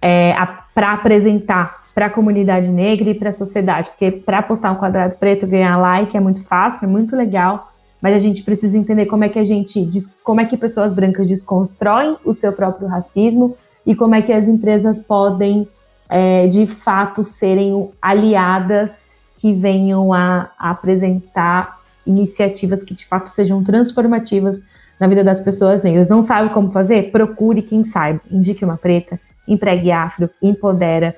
é, 0.00 0.34
para 0.74 0.92
apresentar 0.92 1.81
para 1.94 2.06
a 2.06 2.10
comunidade 2.10 2.68
negra 2.68 3.10
e 3.10 3.14
para 3.14 3.30
a 3.30 3.32
sociedade? 3.32 3.90
Porque 3.90 4.10
para 4.10 4.42
postar 4.42 4.72
um 4.72 4.76
quadrado 4.76 5.16
preto 5.16 5.46
ganhar 5.46 5.76
like 5.76 6.16
é 6.16 6.20
muito 6.20 6.42
fácil, 6.42 6.86
é 6.86 6.88
muito 6.88 7.14
legal, 7.16 7.70
mas 8.00 8.14
a 8.14 8.18
gente 8.18 8.42
precisa 8.42 8.76
entender 8.76 9.06
como 9.06 9.24
é 9.24 9.28
que 9.28 9.38
a 9.38 9.44
gente, 9.44 9.88
como 10.24 10.40
é 10.40 10.44
que 10.44 10.56
pessoas 10.56 10.92
brancas 10.92 11.28
desconstroem 11.28 12.16
o 12.24 12.34
seu 12.34 12.52
próprio 12.52 12.88
racismo 12.88 13.56
e 13.86 13.94
como 13.94 14.14
é 14.14 14.22
que 14.22 14.32
as 14.32 14.48
empresas 14.48 15.00
podem 15.00 15.66
é, 16.08 16.46
de 16.46 16.66
fato 16.66 17.24
serem 17.24 17.90
aliadas 18.00 19.06
que 19.38 19.52
venham 19.52 20.12
a, 20.12 20.50
a 20.58 20.70
apresentar 20.70 21.80
iniciativas 22.06 22.82
que 22.82 22.94
de 22.94 23.06
fato 23.06 23.28
sejam 23.28 23.62
transformativas 23.62 24.62
na 24.98 25.06
vida 25.06 25.24
das 25.24 25.40
pessoas 25.40 25.82
negras. 25.82 26.08
Não 26.08 26.22
sabe 26.22 26.52
como 26.54 26.70
fazer? 26.70 27.10
Procure 27.10 27.62
quem 27.62 27.84
saiba. 27.84 28.20
Indique 28.30 28.64
uma 28.64 28.76
preta, 28.76 29.18
empregue 29.48 29.90
afro, 29.90 30.30
empodera, 30.40 31.14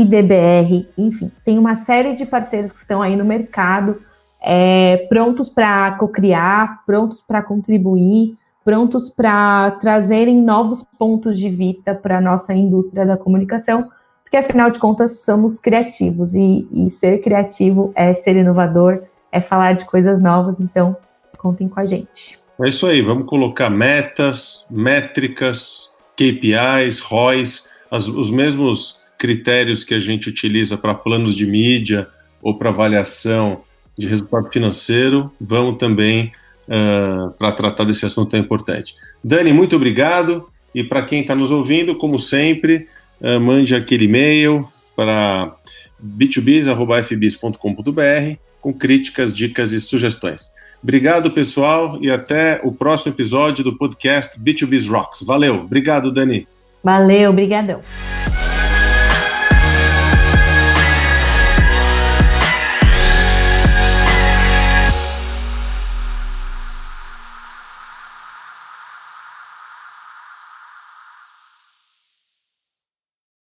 IDBR, 0.00 0.88
enfim, 0.96 1.30
tem 1.44 1.58
uma 1.58 1.76
série 1.76 2.14
de 2.14 2.26
parceiros 2.26 2.72
que 2.72 2.78
estão 2.78 3.02
aí 3.02 3.16
no 3.16 3.24
mercado 3.24 4.00
é, 4.42 5.06
prontos 5.08 5.48
para 5.48 5.92
cocriar, 5.92 6.84
prontos 6.86 7.22
para 7.22 7.42
contribuir, 7.42 8.36
prontos 8.64 9.10
para 9.10 9.72
trazerem 9.80 10.40
novos 10.40 10.84
pontos 10.98 11.38
de 11.38 11.48
vista 11.48 11.94
para 11.94 12.18
a 12.18 12.20
nossa 12.20 12.52
indústria 12.52 13.06
da 13.06 13.16
comunicação, 13.16 13.88
porque 14.22 14.36
afinal 14.36 14.70
de 14.70 14.78
contas 14.78 15.24
somos 15.24 15.58
criativos 15.58 16.34
e, 16.34 16.66
e 16.72 16.90
ser 16.90 17.18
criativo 17.22 17.92
é 17.94 18.12
ser 18.12 18.36
inovador, 18.36 19.02
é 19.30 19.40
falar 19.40 19.74
de 19.74 19.84
coisas 19.84 20.20
novas, 20.20 20.58
então 20.60 20.96
contem 21.38 21.68
com 21.68 21.78
a 21.78 21.86
gente. 21.86 22.38
É 22.60 22.68
isso 22.68 22.86
aí, 22.86 23.02
vamos 23.02 23.28
colocar 23.28 23.68
metas, 23.68 24.66
métricas, 24.70 25.90
KPIs, 26.16 27.00
ROIs, 27.00 27.68
as, 27.90 28.08
os 28.08 28.30
mesmos 28.30 29.00
critérios 29.18 29.84
que 29.84 29.94
a 29.94 29.98
gente 29.98 30.28
utiliza 30.28 30.76
para 30.76 30.94
planos 30.94 31.34
de 31.34 31.46
mídia 31.46 32.06
ou 32.42 32.58
para 32.58 32.70
avaliação 32.70 33.62
de 33.96 34.06
resultado 34.06 34.50
financeiro, 34.50 35.32
vamos 35.40 35.78
também 35.78 36.32
uh, 36.68 37.30
para 37.32 37.52
tratar 37.52 37.84
desse 37.84 38.04
assunto 38.04 38.30
tão 38.30 38.40
importante. 38.40 38.94
Dani, 39.24 39.52
muito 39.52 39.76
obrigado. 39.76 40.46
E 40.74 40.84
para 40.84 41.02
quem 41.02 41.22
está 41.22 41.34
nos 41.34 41.50
ouvindo, 41.50 41.96
como 41.96 42.18
sempre, 42.18 42.86
uh, 43.20 43.40
mande 43.40 43.74
aquele 43.74 44.04
e-mail 44.04 44.68
para 44.94 45.56
b2bs.fbis.com.br 46.04 48.38
com 48.60 48.72
críticas, 48.72 49.34
dicas 49.34 49.72
e 49.72 49.80
sugestões. 49.80 50.54
Obrigado, 50.82 51.30
pessoal, 51.30 51.98
e 52.02 52.10
até 52.10 52.60
o 52.62 52.70
próximo 52.70 53.14
episódio 53.14 53.64
do 53.64 53.76
podcast 53.76 54.38
B2Bs 54.38 54.88
Rocks. 54.88 55.22
Valeu, 55.22 55.54
obrigado, 55.54 56.12
Dani. 56.12 56.46
Valeu, 56.82 57.30
obrigadão. 57.30 57.80